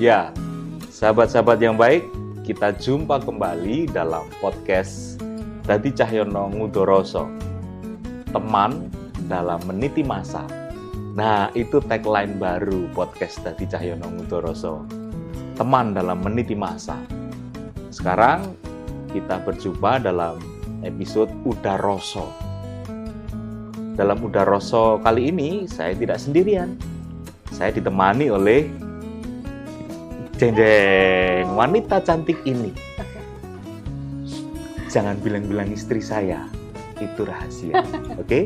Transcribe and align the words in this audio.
Ya, 0.00 0.32
sahabat-sahabat 0.88 1.60
yang 1.60 1.76
baik, 1.76 2.08
kita 2.48 2.72
jumpa 2.72 3.20
kembali 3.20 3.84
dalam 3.92 4.24
podcast 4.40 5.20
Dadi 5.68 5.92
Cahyono 5.92 6.48
Ngudoroso. 6.56 7.28
Teman 8.32 8.88
dalam 9.28 9.60
meniti 9.68 10.00
masa. 10.00 10.48
Nah, 11.12 11.52
itu 11.52 11.84
tagline 11.84 12.40
baru 12.40 12.88
podcast 12.96 13.44
Dadi 13.44 13.68
Cahyono 13.68 14.08
Ngudoroso. 14.08 14.88
Teman 15.60 15.92
dalam 15.92 16.24
meniti 16.24 16.56
masa. 16.56 16.96
Sekarang 17.92 18.56
kita 19.12 19.44
berjumpa 19.44 20.00
dalam 20.00 20.40
episode 20.80 21.28
Udaroso. 21.44 22.24
Dalam 24.00 24.16
Udaroso 24.24 24.96
kali 25.04 25.28
ini 25.28 25.68
saya 25.68 25.92
tidak 25.92 26.16
sendirian. 26.16 26.72
Saya 27.52 27.76
ditemani 27.76 28.32
oleh 28.32 28.88
Jeng 30.40 30.56
jeng, 30.56 31.52
wanita 31.52 32.00
cantik 32.00 32.40
ini. 32.48 32.72
Jangan 34.88 35.20
bilang-bilang 35.20 35.68
istri 35.68 36.00
saya, 36.00 36.48
itu 36.96 37.28
rahasia. 37.28 37.76
Oke? 38.16 38.24
Okay? 38.24 38.44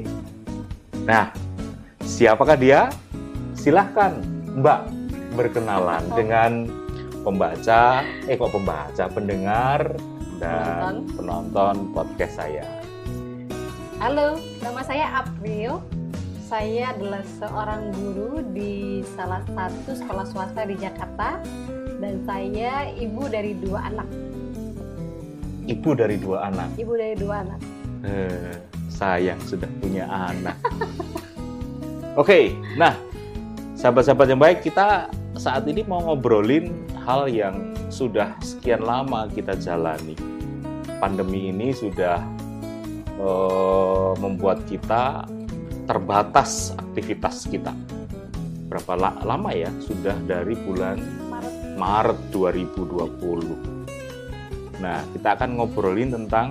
Nah, 1.06 1.30
siapakah 2.02 2.58
dia? 2.58 2.90
Silahkan 3.54 4.18
Mbak 4.58 4.80
berkenalan 5.38 6.02
dengan 6.18 6.66
pembaca, 7.22 8.02
eh 8.26 8.34
kok 8.34 8.50
pembaca, 8.50 9.06
pendengar 9.14 9.94
dan 10.42 11.06
penonton, 11.14 11.14
penonton 11.14 11.74
podcast 11.94 12.42
saya. 12.42 12.66
Halo, 14.02 14.42
nama 14.66 14.82
saya 14.82 15.22
April. 15.22 15.78
Saya 16.42 16.90
adalah 16.90 17.22
seorang 17.38 17.94
guru 17.94 18.42
di 18.50 19.00
salah 19.14 19.46
satu 19.46 19.94
sekolah 19.94 20.26
swasta 20.26 20.66
di 20.66 20.74
Jakarta 20.74 21.38
dan 22.04 22.20
saya 22.28 22.92
ibu 23.00 23.24
dari 23.32 23.56
dua 23.56 23.88
anak. 23.88 24.08
Ibu 25.64 25.90
dari 25.96 26.20
dua 26.20 26.52
anak. 26.52 26.68
Ibu 26.76 26.92
dari 27.00 27.16
dua 27.16 27.34
anak. 27.40 27.60
Eh, 28.04 28.56
sayang 28.92 29.40
sudah 29.48 29.64
punya 29.80 30.04
anak. 30.04 30.52
Oke, 32.20 32.52
nah 32.76 32.92
sahabat-sahabat 33.72 34.28
yang 34.28 34.36
baik 34.36 34.60
kita 34.60 35.08
saat 35.40 35.64
ini 35.64 35.80
mau 35.88 36.04
ngobrolin 36.04 36.76
hal 37.08 37.24
yang 37.32 37.72
sudah 37.88 38.36
sekian 38.44 38.84
lama 38.84 39.24
kita 39.32 39.56
jalani. 39.56 40.12
Pandemi 41.00 41.48
ini 41.48 41.72
sudah 41.72 42.20
uh, 43.16 44.12
membuat 44.20 44.60
kita 44.68 45.24
terbatas 45.88 46.76
aktivitas 46.76 47.48
kita. 47.48 47.72
Berapa 48.68 49.24
lama 49.24 49.50
ya? 49.56 49.72
Sudah 49.80 50.16
dari 50.28 50.54
bulan 50.54 51.23
Maret 51.84 52.32
2020. 52.32 54.80
Nah, 54.80 55.04
kita 55.12 55.36
akan 55.36 55.60
ngobrolin 55.60 56.16
tentang 56.16 56.48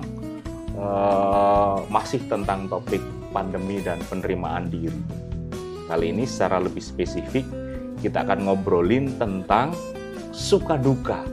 uh, 0.78 1.82
masih 1.90 2.22
tentang 2.30 2.70
topik 2.70 3.02
pandemi 3.34 3.82
dan 3.82 3.98
penerimaan 4.06 4.70
diri. 4.70 4.94
Kali 5.90 6.14
ini 6.14 6.22
secara 6.22 6.62
lebih 6.62 6.78
spesifik 6.78 7.42
kita 7.98 8.22
akan 8.22 8.46
ngobrolin 8.46 9.18
tentang 9.18 9.74
suka 10.30 10.78
duka 10.78 11.26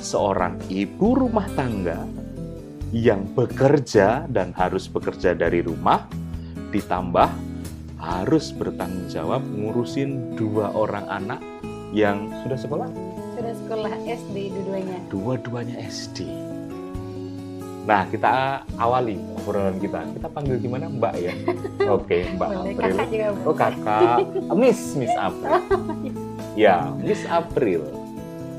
seorang 0.00 0.56
ibu 0.72 1.28
rumah 1.28 1.44
tangga 1.52 2.08
yang 2.96 3.28
bekerja 3.36 4.24
dan 4.32 4.56
harus 4.56 4.88
bekerja 4.88 5.36
dari 5.36 5.60
rumah 5.60 6.08
ditambah 6.72 7.28
harus 8.00 8.48
bertanggung 8.56 9.12
jawab 9.12 9.44
ngurusin 9.44 10.40
dua 10.40 10.72
orang 10.72 11.04
anak 11.10 11.40
yang 11.90 12.30
sudah 12.44 12.58
sekolah 12.58 12.88
sudah 13.36 13.52
sekolah 13.52 13.92
SD 14.08 14.36
dua-duanya. 14.48 14.98
Dua-duanya 15.12 15.76
SD. 15.84 16.24
Nah, 17.86 18.08
kita 18.08 18.64
awali 18.80 19.20
obrolan 19.36 19.76
kita. 19.76 20.08
Kita 20.16 20.26
panggil 20.32 20.56
gimana 20.56 20.88
Mbak 20.88 21.14
ya? 21.20 21.34
Oke, 22.00 22.32
Mbak 22.32 22.48
Boleh, 22.48 22.72
April. 22.72 22.80
Kakak 22.80 23.06
juga 23.12 23.28
oh, 23.44 23.54
kakak. 23.54 24.18
Miss, 24.56 24.80
Miss 24.96 25.14
April. 25.20 25.52
ya, 26.64 26.76
Miss 26.96 27.22
April. 27.28 27.82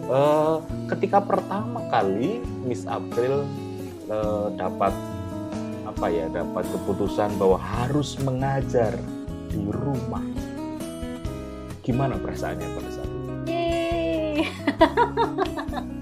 Uh, 0.08 0.64
ketika 0.94 1.20
pertama 1.20 1.84
kali 1.92 2.40
Miss 2.64 2.88
April 2.88 3.44
uh, 4.08 4.48
dapat 4.56 4.94
apa 5.90 6.06
ya, 6.08 6.30
dapat 6.30 6.64
keputusan 6.70 7.34
bahwa 7.42 7.58
harus 7.58 8.16
mengajar 8.22 8.94
di 9.50 9.60
rumah. 9.74 10.24
Gimana 11.82 12.16
perasaannya 12.22 12.68
pada 12.78 12.97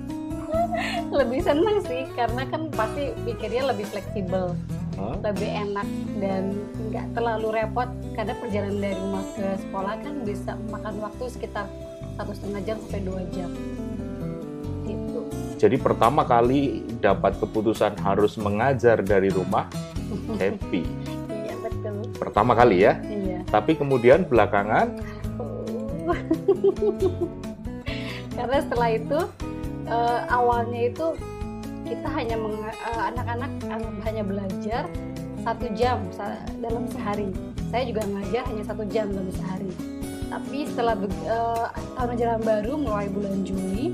lebih 1.19 1.39
senang 1.39 1.79
sih 1.87 2.03
karena 2.11 2.43
kan 2.51 2.67
pasti 2.75 3.15
pikirnya 3.23 3.71
lebih 3.71 3.87
fleksibel 3.87 4.51
huh? 4.99 5.15
lebih 5.23 5.47
enak 5.47 5.87
dan 6.19 6.43
nggak 6.91 7.05
terlalu 7.15 7.47
repot. 7.61 7.89
Karena 8.15 8.33
perjalanan 8.39 8.79
dari 8.79 8.95
rumah 8.95 9.23
ke 9.35 9.47
sekolah 9.67 9.95
kan 10.01 10.15
bisa 10.23 10.51
makan 10.71 10.93
waktu 11.03 11.23
sekitar 11.31 11.65
satu 12.15 12.31
setengah 12.31 12.61
jam 12.63 12.77
sampai 12.87 13.01
dua 13.03 13.21
jam. 13.35 13.51
Gitu. 14.87 15.19
Jadi 15.59 15.75
pertama 15.79 16.23
kali 16.23 16.83
dapat 16.99 17.39
keputusan 17.39 17.99
harus 18.03 18.39
mengajar 18.39 19.03
dari 19.03 19.31
rumah 19.31 19.67
happy. 20.41 20.83
Iya 21.31 21.55
betul. 21.59 21.95
Pertama 22.15 22.55
kali 22.55 22.87
ya. 22.87 22.99
Iya. 23.03 23.43
Tapi 23.51 23.75
kemudian 23.75 24.23
belakangan 24.27 24.99
oh. 25.39 25.63
karena 28.35 28.57
setelah 28.61 28.89
itu 28.91 29.19
uh, 29.87 30.19
awalnya 30.29 30.91
itu 30.91 31.07
kita 31.85 32.07
hanya 32.11 32.35
uh, 32.37 33.03
anak-anak 33.13 33.51
hanya 34.03 34.23
belajar 34.25 34.83
satu 35.45 35.65
jam 35.77 36.01
dalam 36.59 36.89
sehari. 36.89 37.29
Saya 37.69 37.85
juga 37.85 38.01
ngajar 38.07 38.43
hanya 38.49 38.63
satu 38.65 38.83
jam 38.89 39.09
dalam 39.13 39.29
sehari. 39.33 39.71
Tapi 40.25 40.57
setelah 40.65 40.97
uh, 41.29 41.69
tahun 41.95 42.09
ajaran 42.17 42.41
baru 42.41 42.73
mulai 42.81 43.07
bulan 43.13 43.45
Juli 43.45 43.93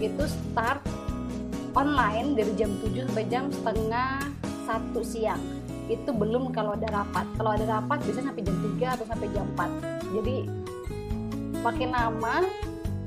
itu 0.00 0.24
start 0.28 0.84
online 1.72 2.36
dari 2.36 2.52
jam 2.56 2.68
7 2.84 3.08
sampai 3.08 3.24
jam 3.32 3.48
setengah 3.48 4.28
satu 4.68 5.00
siang. 5.00 5.40
Itu 5.88 6.12
belum 6.12 6.52
kalau 6.52 6.76
ada 6.76 6.86
rapat. 6.92 7.24
Kalau 7.40 7.50
ada 7.56 7.64
rapat 7.64 8.04
biasanya 8.04 8.28
sampai 8.30 8.44
jam 8.44 8.56
3 8.76 8.94
atau 9.00 9.06
sampai 9.08 9.28
jam 9.32 9.46
4 9.56 10.00
jadi 10.10 10.36
makin 11.62 11.90
lama 11.94 12.34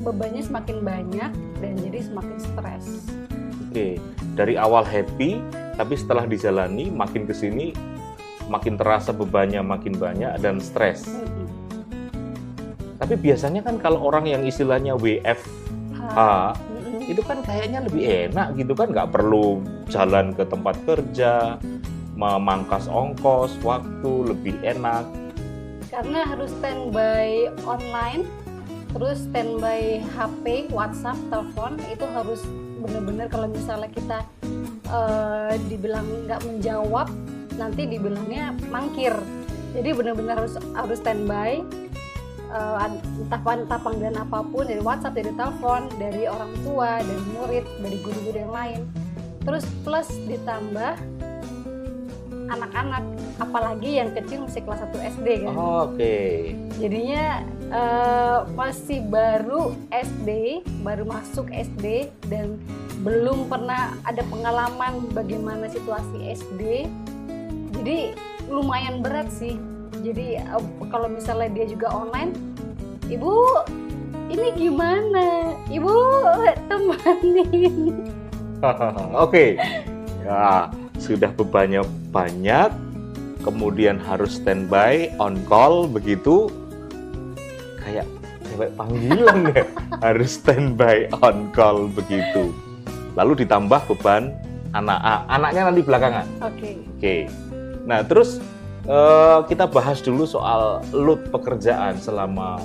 bebannya 0.01 0.41
semakin 0.41 0.77
banyak 0.81 1.31
dan 1.61 1.73
jadi 1.77 1.99
semakin 2.01 2.37
stres. 2.41 2.85
Oke, 3.69 4.01
dari 4.33 4.57
awal 4.57 4.85
happy, 4.85 5.41
tapi 5.77 5.93
setelah 5.97 6.25
dijalani 6.25 6.89
makin 6.89 7.29
ke 7.29 7.33
sini 7.33 7.73
makin 8.49 8.75
terasa 8.75 9.13
bebannya 9.13 9.61
makin 9.61 9.95
banyak 9.95 10.33
dan 10.41 10.57
stres. 10.57 11.05
Hmm. 11.07 11.47
Tapi 12.99 13.19
biasanya 13.19 13.61
kan 13.65 13.77
kalau 13.81 13.99
orang 14.07 14.29
yang 14.29 14.43
istilahnya 14.47 14.95
WFH 14.95 16.17
itu 17.03 17.19
kan 17.19 17.43
kayaknya 17.43 17.83
lebih 17.83 18.31
enak 18.31 18.55
gitu 18.55 18.71
kan, 18.71 18.87
nggak 18.95 19.11
perlu 19.11 19.59
jalan 19.91 20.31
ke 20.31 20.47
tempat 20.47 20.75
kerja, 20.87 21.59
memangkas 22.15 22.87
ongkos, 22.87 23.59
waktu 23.59 24.31
lebih 24.31 24.55
enak. 24.63 25.03
Karena 25.91 26.23
harus 26.23 26.49
standby 26.57 27.51
online 27.67 28.23
terus 28.93 29.25
standby 29.25 29.99
HP, 30.13 30.69
WhatsApp, 30.69 31.17
telepon 31.33 31.81
itu 31.89 32.05
harus 32.13 32.41
benar-benar 32.83 33.27
kalau 33.31 33.47
misalnya 33.49 33.89
kita 33.89 34.19
uh, 34.91 35.53
dibilang 35.71 36.05
nggak 36.29 36.43
menjawab 36.45 37.07
nanti 37.55 37.87
dibilangnya 37.87 38.51
mangkir 38.67 39.15
jadi 39.73 39.89
benar-benar 39.97 40.45
harus 40.45 40.55
harus 40.77 40.99
standby 41.01 41.65
uh, 42.53 42.85
entah 42.85 43.41
entah 43.41 43.79
panggilan 43.81 44.15
apa 44.21 44.45
pun 44.45 44.69
dari 44.69 44.81
WhatsApp, 44.81 45.17
dari 45.17 45.31
telepon, 45.33 45.89
dari 45.97 46.23
orang 46.29 46.53
tua, 46.61 47.01
dari 47.01 47.23
murid, 47.33 47.65
dari 47.81 47.97
guru-guru 48.05 48.37
yang 48.37 48.53
lain. 48.53 48.79
Terus 49.43 49.65
plus 49.83 50.07
ditambah 50.29 50.93
anak-anak 52.53 53.03
apalagi 53.41 53.97
yang 53.97 54.13
kecil 54.13 54.45
masih 54.45 54.61
kelas 54.61 54.85
1 54.93 55.11
SD 55.17 55.27
kan. 55.49 55.53
Oh, 55.57 55.89
Oke. 55.89 55.97
Okay. 55.97 56.29
Jadinya 56.77 57.41
uh, 57.73 58.22
masih 58.51 58.99
baru 59.07 59.71
SD, 59.89 60.61
baru 60.83 61.07
masuk 61.07 61.47
SD 61.49 62.11
dan 62.27 62.59
belum 63.03 63.47
pernah 63.47 63.95
ada 64.03 64.23
pengalaman 64.27 65.07
bagaimana 65.15 65.71
situasi 65.71 66.35
SD. 66.35 66.87
Jadi 67.79 68.15
lumayan 68.51 68.99
berat 68.99 69.31
sih. 69.31 69.55
Jadi 70.03 70.39
kalau 70.91 71.07
misalnya 71.07 71.49
dia 71.51 71.65
juga 71.67 71.91
online, 71.91 72.35
ibu 73.07 73.33
ini 74.31 74.47
gimana? 74.55 75.55
Ibu 75.71 75.95
temanin. 76.67 77.75
Oke. 78.63 79.15
Okay. 79.27 79.49
Ya, 80.23 80.71
sudah 81.03 81.35
bebannya 81.35 81.83
banyak, 82.15 82.71
kemudian 83.43 83.99
harus 83.99 84.39
standby, 84.39 85.11
on 85.19 85.35
call 85.51 85.83
begitu, 85.83 86.47
kayak 87.83 88.07
sampai 88.53 88.69
panggilan 88.77 89.37
ya. 89.49 89.65
Harus 90.05 90.37
standby 90.37 91.09
on 91.25 91.49
call 91.51 91.89
begitu. 91.89 92.53
Lalu 93.17 93.45
ditambah 93.45 93.81
beban 93.89 94.33
anak 94.73 95.25
anaknya 95.29 95.61
nanti 95.69 95.81
belakangan. 95.81 96.25
Oke. 96.41 96.71
oke. 96.97 97.15
Nah 97.89 97.99
terus 98.05 98.37
eh, 98.85 99.39
kita 99.49 99.65
bahas 99.69 100.01
dulu 100.01 100.25
soal 100.29 100.85
load 100.93 101.29
pekerjaan 101.33 101.97
selama 101.97 102.61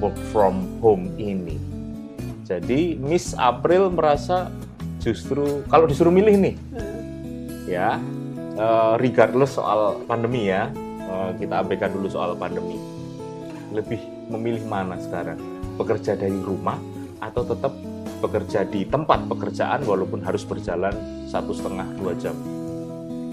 work 0.00 0.16
from 0.32 0.64
home 0.84 1.12
ini. 1.16 1.56
Jadi 2.44 3.00
Miss 3.00 3.32
April 3.40 3.88
merasa 3.88 4.52
justru 5.00 5.64
kalau 5.68 5.88
disuruh 5.88 6.12
milih 6.12 6.36
nih 6.40 6.56
Hmm. 6.72 7.68
ya 7.68 7.96
eh, 8.56 8.92
regardless 9.00 9.56
soal 9.56 10.00
pandemi 10.04 10.48
ya 10.48 10.68
eh, 11.08 11.30
kita 11.40 11.64
abaikan 11.64 11.92
dulu 11.92 12.08
soal 12.08 12.36
pandemi. 12.36 12.76
Lebih 13.72 14.13
memilih 14.28 14.64
mana 14.66 14.96
sekarang 15.00 15.36
bekerja 15.76 16.14
dari 16.14 16.38
rumah 16.38 16.78
atau 17.20 17.42
tetap 17.44 17.72
bekerja 18.24 18.64
di 18.64 18.88
tempat 18.88 19.28
pekerjaan 19.28 19.84
walaupun 19.84 20.24
harus 20.24 20.48
berjalan 20.48 20.94
satu 21.28 21.52
setengah 21.52 21.84
dua 22.00 22.12
jam 22.16 22.32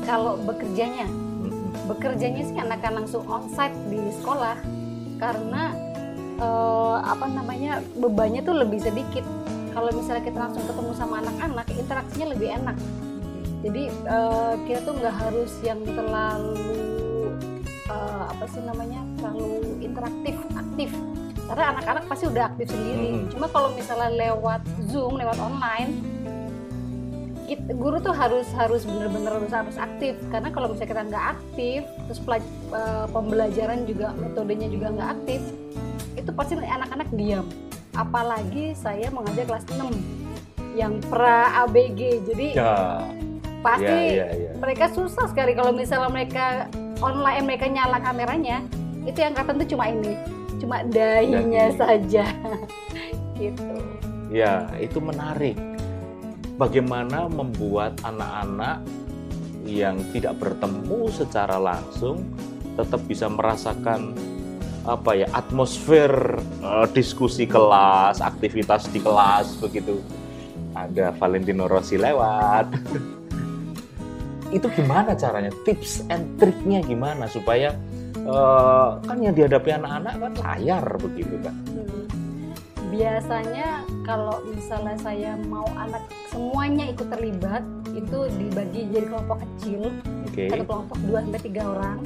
Kalau 0.02 0.34
bekerjanya, 0.42 1.06
Mm-mm. 1.06 1.86
bekerjanya 1.86 2.42
sih 2.42 2.58
anak-anak 2.58 3.06
langsung 3.06 3.22
onsite 3.30 3.78
di 3.88 4.02
sekolah 4.18 4.58
karena 5.22 5.78
eh, 6.42 6.98
apa 7.06 7.30
namanya 7.30 7.86
bebannya 8.02 8.42
tuh 8.42 8.66
lebih 8.66 8.82
sedikit. 8.82 9.22
Kalau 9.72 9.88
misalnya 9.94 10.26
kita 10.26 10.36
langsung 10.42 10.66
ketemu 10.68 10.92
sama 10.98 11.22
anak-anak, 11.22 11.70
interaksinya 11.72 12.28
lebih 12.34 12.50
enak. 12.50 12.78
Jadi 13.62 13.84
eh, 13.94 14.54
kita 14.66 14.80
tuh 14.90 14.94
nggak 14.98 15.16
harus 15.22 15.52
yang 15.62 15.80
terlalu 15.86 16.58
eh, 17.86 18.24
apa 18.26 18.46
sih 18.50 18.62
namanya 18.66 19.06
terlalu 19.22 19.71
interaktif, 19.92 20.36
aktif. 20.56 20.90
Karena 21.52 21.64
anak-anak 21.76 22.04
pasti 22.08 22.26
udah 22.32 22.44
aktif 22.48 22.72
sendiri. 22.72 23.10
Mm. 23.12 23.24
Cuma 23.36 23.46
kalau 23.52 23.76
misalnya 23.76 24.10
lewat 24.16 24.62
Zoom, 24.88 25.20
lewat 25.20 25.36
online, 25.36 25.92
kita, 27.52 27.76
guru 27.76 28.00
tuh 28.00 28.16
harus 28.16 28.48
harus 28.56 28.88
bener-bener 28.88 29.28
harus 29.36 29.52
harus 29.52 29.76
aktif 29.76 30.16
karena 30.32 30.48
kalau 30.56 30.72
misalnya 30.72 30.92
kita 30.96 31.04
nggak 31.12 31.26
aktif 31.36 31.82
terus 32.08 32.20
pelaj- 32.24 32.56
eh, 32.72 33.06
pembelajaran 33.12 33.84
juga 33.84 34.16
metodenya 34.16 34.72
juga 34.72 34.88
nggak 34.96 35.10
aktif 35.20 35.42
itu 36.16 36.32
pasti 36.32 36.54
anak-anak 36.56 37.12
diam 37.12 37.44
apalagi 37.92 38.72
saya 38.72 39.12
mengajar 39.12 39.44
kelas 39.44 39.68
6 39.68 39.92
yang 40.80 41.04
pra 41.12 41.68
ABG 41.68 42.24
jadi 42.32 42.48
ya 42.56 42.76
pasti 43.60 44.00
ya 44.16 44.26
ya 44.26 44.28
ya 44.32 44.52
mereka 44.56 44.88
susah 44.96 45.28
sekali 45.28 45.52
kalau 45.52 45.76
misalnya 45.76 46.08
mereka 46.08 46.72
online 47.04 47.44
mereka 47.44 47.68
nyala 47.68 48.00
kameranya 48.00 48.64
itu 49.06 49.18
yang 49.18 49.34
kelihatan 49.34 49.56
tuh 49.62 49.70
cuma 49.74 49.86
ini 49.90 50.14
cuma 50.62 50.78
dahinya 50.86 51.74
Dahi. 51.74 51.78
saja 51.80 52.26
gitu 53.42 53.82
Ya, 54.32 54.72
itu 54.80 55.04
menarik. 55.04 55.60
Bagaimana 56.56 57.28
membuat 57.28 58.00
anak-anak 58.00 58.80
yang 59.68 60.00
tidak 60.16 60.40
bertemu 60.40 61.12
secara 61.12 61.60
langsung 61.60 62.24
tetap 62.80 63.04
bisa 63.06 63.28
merasakan 63.28 64.16
apa 64.88 65.14
ya 65.14 65.28
atmosfer 65.36 66.40
eh, 66.64 66.88
diskusi 66.96 67.44
kelas, 67.44 68.24
aktivitas 68.24 68.88
di 68.88 69.04
kelas 69.04 69.60
begitu. 69.60 70.00
Ada 70.72 71.12
Valentino 71.20 71.68
Rossi 71.68 72.00
lewat. 72.00 72.72
itu 74.56 74.68
gimana 74.72 75.12
caranya? 75.20 75.52
Tips 75.68 76.08
and 76.08 76.40
triknya 76.40 76.80
gimana 76.88 77.28
supaya 77.28 77.76
eh, 78.26 78.90
kan 79.06 79.18
yang 79.18 79.34
dihadapi 79.34 79.70
anak-anak 79.76 80.14
kan 80.18 80.34
layar 80.46 80.86
begitu 81.02 81.36
kan? 81.42 81.56
Hmm. 81.72 82.06
Biasanya 82.92 83.88
kalau 84.04 84.44
misalnya 84.52 84.98
saya 85.00 85.32
mau 85.48 85.64
anak 85.80 86.04
semuanya 86.28 86.92
ikut 86.92 87.08
terlibat, 87.08 87.64
itu 87.96 88.28
dibagi 88.36 88.88
jadi 88.92 89.08
kelompok 89.08 89.44
kecil, 89.48 89.92
Oke. 90.28 90.52
satu 90.52 90.64
kelompok 90.68 90.98
2 91.08 91.24
sampai 91.28 91.42
3 91.44 91.64
orang, 91.64 91.98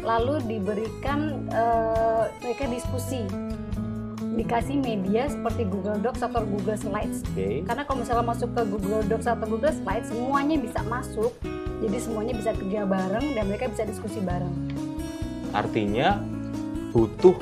lalu 0.00 0.34
diberikan 0.48 1.44
eh, 1.52 2.24
mereka 2.40 2.64
diskusi. 2.72 3.24
Dikasih 4.30 4.78
media 4.80 5.28
seperti 5.28 5.68
Google 5.68 6.00
Docs 6.00 6.24
atau 6.24 6.40
Google 6.46 6.78
Slides. 6.78 7.20
Oke. 7.34 7.60
Karena 7.66 7.82
kalau 7.84 7.98
misalnya 8.00 8.24
masuk 8.24 8.48
ke 8.56 8.62
Google 8.64 9.04
Docs 9.04 9.26
atau 9.28 9.44
Google 9.44 9.74
Slides, 9.74 10.08
semuanya 10.08 10.56
bisa 10.56 10.80
masuk. 10.88 11.34
Jadi 11.80 11.96
semuanya 12.00 12.36
bisa 12.36 12.52
kerja 12.56 12.84
bareng 12.84 13.36
dan 13.36 13.44
mereka 13.48 13.68
bisa 13.72 13.84
diskusi 13.88 14.20
bareng. 14.20 14.52
Artinya 15.52 16.18
butuh 16.90 17.36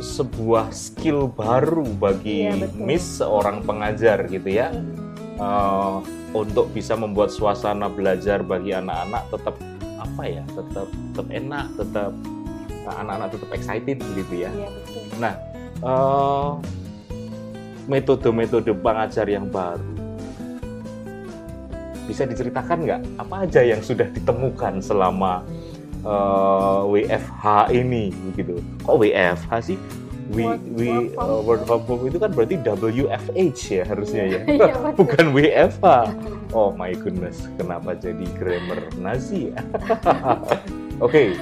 sebuah 0.00 0.72
skill 0.72 1.28
baru 1.28 1.84
bagi 2.00 2.48
betul. 2.48 2.80
Miss 2.80 3.20
seorang 3.20 3.60
pengajar 3.62 4.24
gitu 4.26 4.48
ya 4.48 4.72
Eh, 5.40 5.96
untuk 6.36 6.68
bisa 6.76 6.92
membuat 7.00 7.32
suasana 7.32 7.88
belajar 7.88 8.44
bagi 8.44 8.76
anak-anak 8.76 9.24
tetap 9.32 9.56
apa 9.96 10.22
ya 10.28 10.44
tetap 10.52 10.88
tetap 10.92 11.26
enak 11.32 11.66
tetap 11.80 12.12
anak-anak 12.84 13.28
tetap 13.32 13.50
excited 13.56 13.98
gitu 14.14 14.34
ya 14.36 14.52
Iya 14.52 14.68
betul. 14.68 15.02
Eh, 15.80 16.50
metode-metode 17.88 18.70
pengajar 18.84 19.26
yang 19.32 19.48
baru 19.48 19.80
bisa 22.04 22.28
diceritakan 22.28 22.78
nggak 22.84 23.00
apa 23.16 23.34
aja 23.48 23.64
yang 23.64 23.80
sudah 23.80 24.12
ditemukan 24.12 24.84
selama 24.84 25.40
eh, 26.00 26.80
WFH 26.84 27.44
ini 27.72 28.12
gitu. 28.34 28.58
Kok 28.84 28.96
WFH 29.00 29.52
sih? 29.62 29.78
We 30.30 30.46
Work- 30.46 30.62
we 30.78 30.86
work 30.86 31.10
from 31.18 31.26
uh, 31.26 31.40
work 31.42 31.62
from 31.66 31.80
home 31.90 32.06
itu 32.06 32.22
kan 32.22 32.30
berarti 32.30 32.54
WFH 32.62 33.62
ya 33.66 33.82
harusnya 33.82 34.22
ya. 34.30 34.40
Betul. 34.46 34.94
bukan 34.94 35.24
WFH 35.34 35.86
oh 36.54 36.70
my 36.70 36.94
goodness 36.94 37.50
kenapa 37.58 37.98
jadi 37.98 38.22
grammar 38.38 38.94
Nazi 38.94 39.50
ya? 39.50 39.58
Oke 41.04 41.34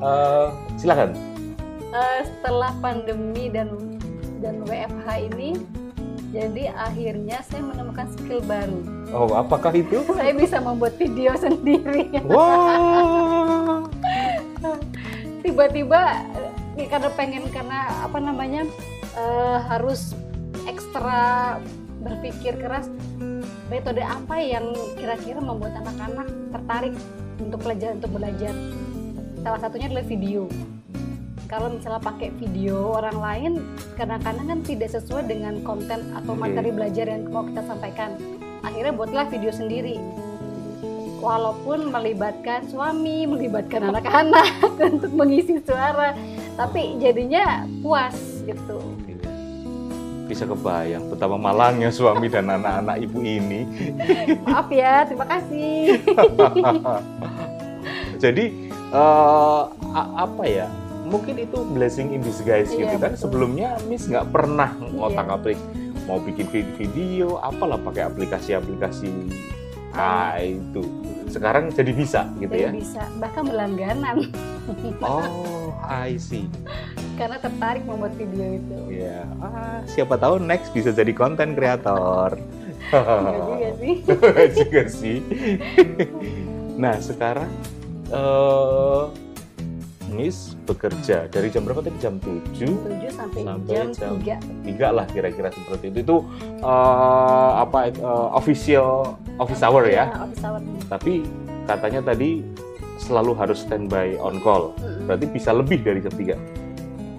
eh, 0.00 0.46
silakan. 0.80 1.12
Eh, 1.92 2.20
setelah 2.24 2.72
pandemi 2.80 3.52
dan 3.52 3.68
dan 4.40 4.64
WFH 4.64 5.28
ini 5.28 5.60
jadi 6.32 6.72
akhirnya 6.72 7.44
saya 7.44 7.60
menemukan 7.60 8.08
skill 8.16 8.40
baru. 8.48 8.80
Oh 9.12 9.28
apakah 9.36 9.76
itu? 9.76 10.00
Saya 10.08 10.32
bisa 10.32 10.56
membuat 10.64 10.96
video 10.96 11.36
sendiri. 11.36 12.08
Wah, 12.24 13.61
tiba-tiba 15.42 16.22
eh, 16.78 16.88
karena 16.88 17.10
pengen 17.12 17.44
karena 17.50 17.90
apa 18.06 18.18
namanya 18.22 18.62
eh, 19.18 19.58
harus 19.68 20.14
ekstra 20.64 21.58
berpikir 22.02 22.58
keras 22.58 22.90
metode 23.70 24.02
apa 24.02 24.38
yang 24.38 24.74
kira-kira 24.98 25.38
membuat 25.38 25.78
anak-anak 25.82 26.28
tertarik 26.54 26.94
untuk 27.42 27.58
belajar 27.62 27.90
untuk 27.98 28.10
belajar? 28.14 28.54
Salah 29.42 29.60
satunya 29.60 29.90
adalah 29.90 30.06
video. 30.06 30.46
Kalau 31.50 31.68
misalnya 31.68 32.00
pakai 32.00 32.32
video 32.40 32.96
orang 32.96 33.18
lain 33.18 33.52
kadang-kadang 33.98 34.46
kan 34.48 34.60
tidak 34.64 34.88
sesuai 34.88 35.28
dengan 35.28 35.60
konten 35.60 36.00
atau 36.16 36.32
Oke. 36.32 36.40
materi 36.48 36.70
belajar 36.72 37.10
yang 37.10 37.28
mau 37.28 37.44
kita 37.44 37.60
sampaikan. 37.66 38.16
Akhirnya 38.62 38.94
buatlah 38.94 39.26
video 39.28 39.50
sendiri 39.50 39.98
walaupun 41.22 41.88
melibatkan 41.88 42.66
suami 42.66 43.24
melibatkan 43.24 43.88
anak-anak 43.88 44.50
untuk 44.92 45.12
mengisi 45.14 45.62
suara 45.62 46.12
tapi 46.58 46.98
jadinya 46.98 47.64
puas 47.78 48.42
gitu 48.42 48.82
bisa 50.22 50.44
kebayang 50.44 51.06
betapa 51.06 51.36
malangnya 51.36 51.88
suami 51.88 52.26
dan 52.26 52.48
anak-anak 52.48 52.96
ibu 52.98 53.20
ini. 53.20 53.68
maaf 54.48 54.68
ya 54.68 55.04
terima 55.04 55.28
kasih 55.28 56.00
Jadi 58.16 58.70
a- 58.94 59.68
apa 60.16 60.44
ya? 60.46 60.66
Mungkin 61.02 61.36
itu 61.36 61.58
blessing 61.66 62.14
in 62.14 62.22
disguise 62.22 62.70
Iya, 62.70 62.86
gitu 62.86 62.96
kan. 62.96 63.12
betul. 63.12 63.20
Sebelumnya 63.20 63.76
Miss 63.84 64.06
nggak 64.06 64.30
pernah 64.30 64.70
ngotak 64.78 65.26
Iya. 65.26 65.36
aplik 65.36 65.60
mau 66.02 66.16
bikin 66.16 66.46
vid- 66.48 66.74
video, 66.74 67.36
apalah 67.38 67.76
pakai 67.76 68.06
aplikasi-aplikasi 68.06 69.10
ah 69.92 70.38
itu. 70.38 70.80
Sekarang 71.32 71.72
jadi 71.72 71.90
bisa 71.90 72.28
gitu 72.36 72.52
Jadi 72.52 72.62
ya. 72.62 72.70
bisa 72.70 73.02
bahkan 73.16 73.48
berlangganan 73.48 74.16
Oh, 75.00 75.72
I 75.82 76.14
see. 76.14 76.46
karena 77.12 77.36
tertarik 77.36 77.84
membuat 77.84 78.14
video 78.14 78.56
itu 78.56 78.78
Ya, 78.88 79.24
ah, 79.38 79.80
siapa 79.84 80.16
tahu 80.16 80.36
next 80.38 80.70
bisa 80.70 80.92
jadi 80.92 81.12
konten 81.12 81.52
kreator. 81.52 82.36
Enggak 82.88 83.36
juga 83.42 83.70
sih 83.74 83.94
juga 84.60 84.82
sih. 84.86 85.16
nah 86.82 86.96
sekarang 86.98 87.50
eh 88.08 89.02
Miss 90.12 90.54
bekerja 90.68 91.26
dari 91.32 91.48
jam 91.48 91.64
berapa 91.64 91.80
tadi? 91.80 91.96
Jam 91.98 92.20
7 92.20 92.52
7 92.54 93.08
sampai, 93.12 93.40
Sampai 93.42 93.72
jam, 93.72 93.86
jam 93.96 94.14
3 94.20 94.64
tiga 94.68 94.88
lah 94.92 95.06
kira-kira 95.08 95.48
seperti 95.50 95.90
itu. 95.90 95.98
Itu 96.04 96.16
eh, 96.60 97.50
apa 97.58 97.90
eh, 97.90 98.28
official 98.36 99.16
office 99.40 99.62
hour 99.64 99.88
ya? 99.88 100.12
Office 100.20 100.44
hour. 100.44 100.60
Tapi 100.86 101.24
katanya 101.64 102.12
tadi 102.12 102.44
selalu 103.00 103.32
harus 103.34 103.64
standby 103.64 104.14
on 104.20 104.38
call. 104.44 104.70
Mm-mm. 104.78 105.10
berarti 105.10 105.26
bisa 105.26 105.50
lebih 105.50 105.82
dari 105.82 105.98
jam 105.98 106.14
3 106.14 106.62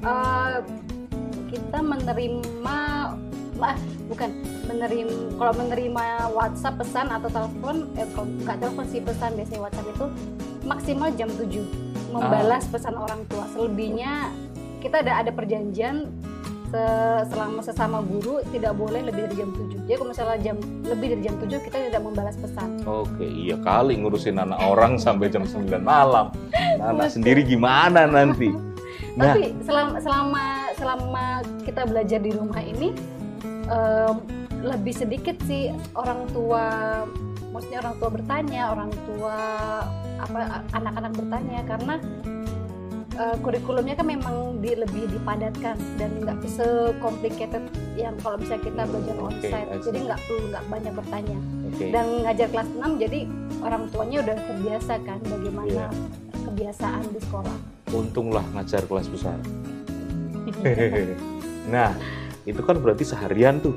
Eh, 0.04 0.58
kita 1.48 1.80
menerima 1.80 2.78
ah, 3.64 3.78
bukan 4.12 4.30
menerima 4.68 5.40
kalau 5.40 5.54
menerima 5.56 6.06
WhatsApp 6.36 6.76
pesan 6.76 7.08
atau 7.08 7.32
telepon 7.32 7.88
eh 7.96 8.04
kalau 8.12 8.28
nggak 8.44 8.58
telepon 8.60 8.86
sih 8.92 9.00
pesan 9.00 9.32
biasanya 9.40 9.62
WhatsApp 9.64 9.88
itu 9.96 10.06
maksimal 10.68 11.10
jam 11.16 11.30
7 11.32 11.93
membalas 12.14 12.64
pesan 12.70 12.94
orang 12.94 13.26
tua. 13.26 13.50
Selebihnya 13.50 14.30
kita 14.80 15.02
ada 15.02 15.26
ada 15.26 15.32
perjanjian 15.32 16.12
se- 16.74 17.24
selama 17.30 17.62
sesama 17.62 18.00
guru 18.02 18.42
tidak 18.50 18.74
boleh 18.76 19.06
lebih 19.06 19.30
dari 19.30 19.36
jam 19.40 19.50
7 19.54 19.86
jadi 19.86 19.96
kalau 20.00 20.10
misalnya 20.10 20.38
jam 20.42 20.56
lebih 20.84 21.08
dari 21.14 21.22
jam 21.22 21.36
7 21.38 21.66
kita 21.70 21.78
tidak 21.92 22.02
membalas 22.02 22.36
pesan. 22.40 22.82
Oke, 22.84 23.24
iya 23.24 23.56
kali 23.62 24.00
ngurusin 24.00 24.42
anak 24.42 24.60
orang 24.64 24.98
sampai 24.98 25.30
jam 25.30 25.46
9 25.46 25.70
malam. 25.80 26.32
Nah, 26.80 26.92
anak 26.92 27.14
sendiri 27.14 27.46
gimana 27.46 28.10
nanti? 28.10 28.50
Nah, 29.14 29.38
Tapi 29.38 29.54
selama 29.62 30.02
selama 30.02 30.44
selama 30.74 31.26
kita 31.70 31.86
belajar 31.86 32.18
di 32.18 32.34
rumah 32.34 32.58
ini 32.66 32.90
em, 33.70 34.16
lebih 34.66 34.90
sedikit 34.90 35.38
sih 35.46 35.70
orang 35.94 36.26
tua 36.34 36.66
maksudnya 37.64 37.80
orang 37.80 37.96
tua 37.96 38.10
bertanya, 38.12 38.62
orang 38.76 38.92
tua 39.08 39.38
apa 40.20 40.40
anak-anak 40.76 41.14
bertanya 41.16 41.60
karena 41.64 41.96
eh, 43.16 43.36
kurikulumnya 43.40 43.96
kan 43.96 44.08
memang 44.08 44.36
di, 44.60 44.76
lebih 44.76 45.08
dipadatkan 45.08 45.80
dan 45.96 46.12
nggak 46.20 46.44
se-complicated 46.44 47.64
yang 47.96 48.12
kalau 48.20 48.36
misalnya 48.36 48.68
kita 48.68 48.82
belajar 48.84 49.16
Oke, 49.16 49.28
onsite. 49.32 49.56
See. 49.80 49.84
jadi 49.88 49.98
nggak 50.12 50.20
perlu 50.28 50.42
nggak 50.52 50.66
banyak 50.68 50.94
bertanya. 50.94 51.38
oke. 51.72 51.86
Dan 51.88 52.06
ngajar 52.28 52.48
kelas 52.52 52.70
6 52.76 53.00
jadi 53.00 53.20
orang 53.64 53.84
tuanya 53.88 54.18
udah 54.20 54.36
terbiasa 54.44 54.94
kan 55.08 55.20
bagaimana 55.24 55.72
Iya. 55.72 55.88
kebiasaan 56.44 57.04
di 57.16 57.20
sekolah. 57.24 57.58
Untunglah 57.96 58.44
ngajar 58.52 58.84
kelas 58.84 59.08
besar. 59.08 59.40
nah, 61.74 61.96
itu 62.44 62.60
kan 62.60 62.76
berarti 62.76 63.08
seharian 63.08 63.64
tuh, 63.64 63.72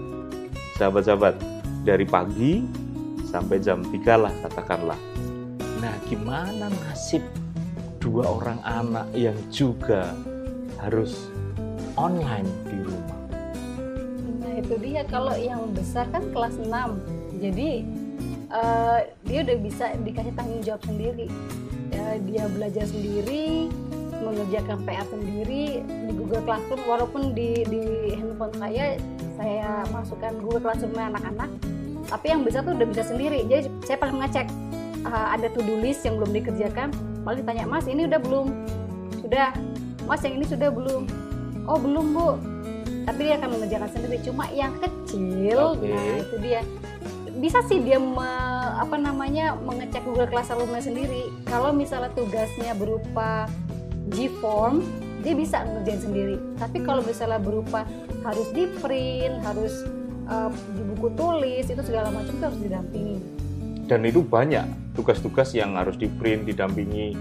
sahabat-sahabat. 0.74 1.38
Dari 1.86 2.02
pagi 2.02 2.66
sampai 3.36 3.60
jam 3.60 3.84
3 3.84 3.92
lah 4.16 4.32
katakanlah. 4.48 4.96
Nah, 5.84 5.92
gimana 6.08 6.72
nasib 6.72 7.20
dua 8.00 8.24
orang 8.24 8.56
anak 8.64 9.12
yang 9.12 9.36
juga 9.52 10.16
harus 10.80 11.28
online 12.00 12.48
di 12.64 12.80
rumah? 12.80 13.20
Nah 14.40 14.52
itu 14.56 14.74
dia. 14.80 15.04
Kalau 15.04 15.36
yang 15.36 15.68
besar 15.76 16.08
kan 16.08 16.24
kelas 16.32 16.56
6 16.56 16.72
jadi 17.36 17.84
eh, 18.48 18.98
dia 19.28 19.38
udah 19.44 19.56
bisa 19.60 19.84
dikasih 20.00 20.32
tanggung 20.32 20.64
jawab 20.64 20.80
sendiri. 20.88 21.28
Ya, 21.92 22.16
dia 22.24 22.44
belajar 22.48 22.88
sendiri 22.88 23.68
mengerjakan 24.16 24.80
PR 24.88 25.06
sendiri 25.12 25.84
di 25.84 26.12
Google 26.16 26.40
Classroom. 26.48 26.80
Walaupun 26.88 27.36
di 27.36 27.68
di 27.68 27.84
handphone 28.16 28.56
saya 28.56 28.96
saya 29.36 29.84
masukkan 29.92 30.32
Google 30.40 30.64
Classroom 30.64 30.96
anak-anak 30.96 31.75
tapi 32.06 32.32
yang 32.32 32.42
besar 32.46 32.62
tuh 32.62 32.74
udah 32.74 32.88
bisa 32.88 33.02
sendiri. 33.06 33.42
Jadi 33.46 33.68
saya 33.82 33.98
paling 33.98 34.18
ngecek 34.22 34.46
eh, 35.06 35.28
ada 35.34 35.46
to 35.50 35.60
do 35.62 35.78
list 35.78 36.06
yang 36.06 36.18
belum 36.18 36.30
dikerjakan 36.34 36.90
malah 37.26 37.42
ditanya 37.42 37.66
mas 37.66 37.90
ini 37.90 38.06
udah 38.06 38.20
belum? 38.22 38.46
Sudah 39.18 39.50
mas 40.06 40.22
yang 40.22 40.38
ini 40.38 40.46
sudah 40.46 40.70
belum. 40.70 41.02
Oh 41.66 41.78
belum 41.82 42.06
bu. 42.14 42.30
Tapi 43.06 43.20
dia 43.26 43.34
akan 43.38 43.48
mengerjakan 43.58 43.90
sendiri. 43.90 44.16
Cuma 44.22 44.46
yang 44.54 44.74
kecil 44.78 45.74
Oke. 45.74 45.90
nah 45.90 46.22
itu 46.22 46.36
dia. 46.38 46.62
Bisa 47.36 47.60
sih 47.66 47.82
dia 47.82 48.00
me- 48.00 48.74
apa 48.78 48.96
namanya 48.96 49.58
mengecek 49.58 50.06
Google 50.06 50.30
Classroom-nya 50.30 50.82
sendiri. 50.82 51.30
Kalau 51.50 51.74
misalnya 51.74 52.10
tugasnya 52.14 52.72
berupa 52.78 53.50
G-form 54.14 54.86
dia 55.26 55.34
bisa 55.34 55.66
ngerjain 55.66 55.98
sendiri. 55.98 56.36
Tapi 56.54 56.86
kalau 56.86 57.02
misalnya 57.02 57.42
berupa 57.42 57.82
harus 58.22 58.46
di 58.54 58.70
print 58.78 59.42
harus 59.42 59.82
uh, 60.26 60.50
di 60.52 60.82
buku 60.94 61.08
tulis 61.14 61.64
itu 61.66 61.82
segala 61.82 62.10
macam 62.10 62.32
itu 62.34 62.44
harus 62.44 62.60
didampingi. 62.60 63.18
Dan 63.86 64.02
itu 64.02 64.20
banyak 64.20 64.66
tugas-tugas 64.98 65.54
yang 65.54 65.78
harus 65.78 65.94
di 65.94 66.10
print, 66.10 66.42
didampingi. 66.50 67.14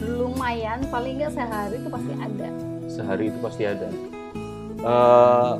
Lumayan 0.00 0.80
paling 0.88 1.20
nggak 1.20 1.36
sehari 1.36 1.76
itu 1.76 1.88
pasti 1.92 2.12
ada. 2.16 2.48
Sehari 2.88 3.24
itu 3.28 3.38
pasti 3.44 3.62
ada. 3.68 3.88
Eh, 4.80 5.52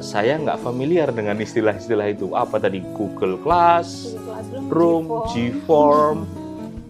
saya 0.00 0.40
nggak 0.40 0.64
familiar 0.64 1.12
dengan 1.12 1.36
istilah-istilah 1.36 2.16
itu. 2.16 2.32
Apa 2.32 2.56
tadi? 2.56 2.80
Google 2.96 3.36
Class, 3.44 4.08
Google 4.08 4.24
Classroom 4.24 4.64
Room, 4.72 5.04
G-form, 5.28 5.28
G-form, 5.36 6.16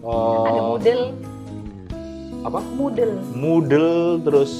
ada 0.07 0.49
eh, 0.55 0.63
Moodle. 0.63 1.05
apa? 2.47 2.59
Moodle. 2.79 3.13
Moodle, 3.35 3.95
terus 4.23 4.51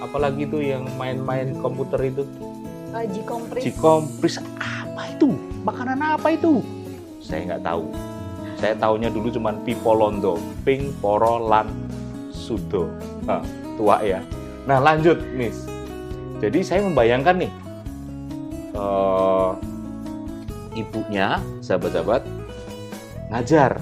apalagi 0.00 0.48
itu 0.48 0.64
yang 0.64 0.88
main-main 0.96 1.52
komputer 1.60 2.08
itu, 2.08 2.24
uh, 2.96 3.04
G-Compris 3.04 3.62
Gcompris, 3.76 4.36
apa 4.56 5.02
itu? 5.12 5.36
Makanan 5.62 6.00
apa 6.00 6.32
itu? 6.32 6.64
Saya 7.20 7.54
nggak 7.54 7.62
tahu. 7.66 7.84
Saya 8.56 8.74
tahunya 8.80 9.12
dulu 9.12 9.28
cuman 9.28 9.60
Pipolondo, 9.68 10.40
Ping, 10.64 10.88
Poro, 11.04 11.36
Lan, 11.44 11.68
Sudo. 12.32 12.88
Hah, 13.28 13.44
tua 13.76 14.00
ya. 14.00 14.24
Nah 14.64 14.80
lanjut, 14.80 15.20
Miss. 15.36 15.68
Jadi 16.40 16.64
saya 16.64 16.80
membayangkan 16.84 17.36
nih, 17.36 17.52
eh, 18.76 19.50
ibunya, 20.80 21.40
sahabat-sahabat, 21.60 22.24
ngajar. 23.32 23.76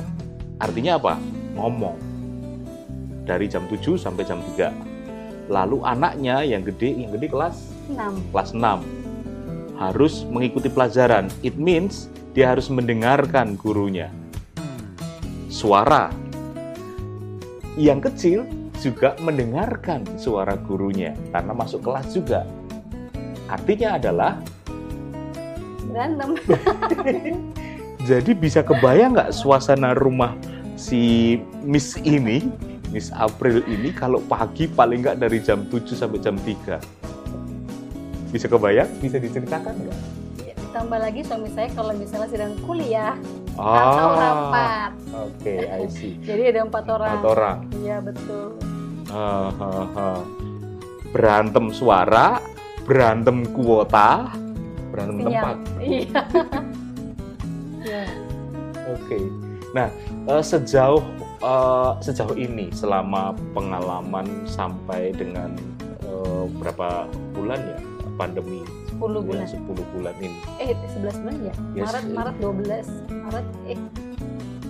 Artinya 0.59 0.99
apa? 0.99 1.15
Ngomong. 1.55 1.99
Dari 3.27 3.47
jam 3.47 3.67
7 3.71 3.95
sampai 3.95 4.27
jam 4.27 4.43
3. 4.55 4.75
Lalu 5.51 5.83
anaknya 5.85 6.43
yang 6.43 6.65
gede, 6.65 7.05
yang 7.05 7.13
gede 7.15 7.29
kelas 7.29 7.75
6 7.91 8.33
kelas 8.33 8.51
6 8.57 9.04
harus 9.79 10.27
mengikuti 10.27 10.71
pelajaran. 10.71 11.31
It 11.43 11.59
means 11.59 12.11
dia 12.35 12.51
harus 12.55 12.71
mendengarkan 12.71 13.55
gurunya. 13.59 14.11
Suara. 15.51 16.11
Yang 17.75 18.01
kecil 18.11 18.39
juga 18.79 19.19
mendengarkan 19.23 20.05
suara 20.19 20.55
gurunya 20.59 21.15
karena 21.35 21.53
masuk 21.55 21.83
kelas 21.83 22.11
juga. 22.15 22.47
Artinya 23.51 23.99
adalah 23.99 24.39
berantem 25.85 26.35
jadi 28.11 28.31
bisa 28.35 28.61
kebayang 28.67 29.15
nggak 29.15 29.31
suasana 29.31 29.95
rumah 29.95 30.35
si 30.75 31.39
Miss 31.63 31.97
ini, 32.03 32.51
Miss 32.91 33.15
April 33.15 33.63
ini 33.65 33.95
kalau 33.95 34.21
pagi 34.27 34.67
paling 34.67 35.07
nggak 35.07 35.23
dari 35.23 35.39
jam 35.41 35.65
7 35.71 35.95
sampai 35.95 36.19
jam 36.21 36.37
3. 36.37 37.04
Bisa 38.35 38.51
kebayang? 38.51 38.91
Bisa 38.99 39.17
diceritakan 39.17 39.79
nggak? 39.79 39.99
Ya, 40.43 40.55
ditambah 40.59 40.99
lagi 40.99 41.21
suami 41.23 41.47
saya 41.49 41.71
kalau 41.71 41.95
misalnya 41.95 42.27
sedang 42.27 42.59
kuliah 42.61 43.15
atau 43.55 44.09
rapat 44.11 44.91
Oke, 45.15 45.55
I 45.63 45.87
see. 45.87 46.19
jadi 46.27 46.51
ada 46.51 46.67
empat 46.67 46.85
orang 46.91 47.11
Empat 47.15 47.27
orang. 47.31 47.59
iya 47.79 47.97
betul 48.03 48.59
Ha, 49.07 49.31
ha, 49.55 49.71
ha. 49.95 50.11
Berantem 51.15 51.71
suara, 51.71 52.43
berantem 52.83 53.47
kuota, 53.55 54.35
berantem 54.91 55.23
sinyal 55.23 55.31
tempat. 55.31 55.57
iya 55.79 56.21
Iya. 57.79 58.03
Oke. 58.99 59.19
Nah, 59.71 59.87
eh, 60.27 60.43
sejauh 60.43 60.99
eh, 61.39 61.91
sejauh 62.03 62.35
ini 62.35 62.75
selama 62.75 63.31
pengalaman 63.55 64.27
sampai 64.45 65.15
dengan 65.15 65.55
eh, 66.03 66.45
berapa 66.59 67.07
bulan 67.31 67.63
ya 67.63 67.79
pandemi 68.15 68.61
10 68.91 69.01
bulan 69.01 69.43
ya, 69.43 69.59
10 69.59 69.93
bulan 69.93 70.15
ini. 70.19 70.39
eh 70.57 70.71
11 70.73 71.19
bulan 71.19 71.37
ya 71.41 71.55
Yes. 71.73 71.85
Maret 71.85 72.05
Maret 72.09 72.35
12 72.37 72.87
Maret 73.25 73.47
eh 73.65 73.79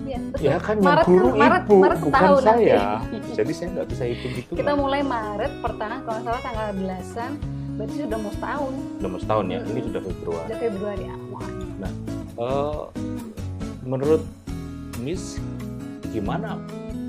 iya 0.05 0.17
betul 0.23 0.43
Ya 0.43 0.55
kan 0.59 0.75
yang 0.75 0.85
Maret 0.85 1.05
guru 1.05 1.27
Maret, 1.33 1.63
ibu, 1.63 1.75
Maret 1.75 1.97
bukan 1.97 2.13
setahun 2.13 2.41
saya. 2.43 2.77
nanti. 3.01 3.17
Jadi 3.33 3.51
saya 3.51 3.67
nggak 3.71 3.87
bisa 3.87 4.03
hitung 4.05 4.33
gitu. 4.33 4.51
kita 4.53 4.71
mulai 4.73 5.01
Maret 5.01 5.51
pertengahan 5.59 6.01
kalau 6.03 6.19
salah 6.21 6.41
tanggal 6.41 6.67
belasan 6.73 7.31
berarti 7.75 7.95
sudah 7.99 8.17
mau 8.17 8.31
setahun 8.31 8.73
udah 8.95 9.09
mau 9.09 9.19
setahun 9.19 9.45
ya. 9.47 9.59
Ini 9.63 9.79
sudah 9.83 10.01
Februari. 10.03 10.45
udah 10.45 10.59
Februari 10.59 11.03
ah, 11.05 11.17
mau 11.23 11.37
akhir. 11.39 11.89
Eh, 12.35 12.81
menurut 13.83 14.21
Miss 14.97 15.37
gimana 16.07 16.55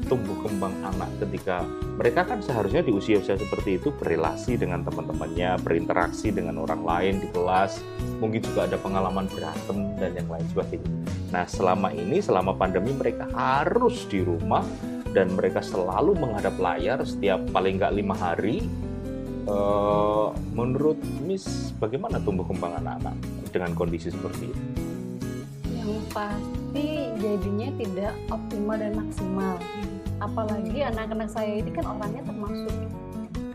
tumbuh 0.06 0.38
kembang 0.46 0.72
anak 0.86 1.10
ketika 1.22 1.66
mereka 1.98 2.22
kan 2.26 2.38
seharusnya 2.38 2.82
di 2.86 2.94
usia-usia 2.94 3.34
seperti 3.34 3.78
itu 3.78 3.90
berrelasi 3.94 4.58
dengan 4.58 4.86
teman-temannya, 4.86 5.58
berinteraksi 5.62 6.30
dengan 6.30 6.62
orang 6.62 6.82
lain 6.82 7.14
di 7.22 7.28
kelas, 7.34 7.82
mungkin 8.22 8.40
juga 8.42 8.70
ada 8.70 8.78
pengalaman 8.78 9.26
berantem 9.26 9.94
dan 9.98 10.12
yang 10.14 10.28
lain 10.30 10.46
sebagainya. 10.52 10.90
Nah, 11.34 11.44
selama 11.48 11.90
ini 11.90 12.22
selama 12.22 12.54
pandemi 12.54 12.94
mereka 12.94 13.26
harus 13.34 14.06
di 14.06 14.22
rumah 14.22 14.62
dan 15.10 15.32
mereka 15.34 15.64
selalu 15.64 16.14
menghadap 16.14 16.54
layar 16.60 17.02
setiap 17.02 17.42
paling 17.50 17.82
nggak 17.82 17.94
lima 17.96 18.14
hari. 18.14 18.62
Eh, 19.46 20.28
menurut 20.58 20.98
Miss, 21.22 21.70
bagaimana 21.78 22.18
tumbuh 22.18 22.42
kembang 22.42 22.82
anak-anak 22.82 23.14
dengan 23.54 23.72
kondisi 23.78 24.10
seperti 24.10 24.50
itu? 24.50 24.86
yang 25.86 26.02
pasti 26.10 27.14
jadinya 27.22 27.70
tidak 27.78 28.14
optimal 28.34 28.74
dan 28.74 28.92
maksimal 28.98 29.54
apalagi 30.20 30.80
anak-anak 30.80 31.28
saya 31.28 31.60
ini 31.60 31.70
kan 31.72 31.84
orangnya 31.84 32.22
termasuk 32.24 32.72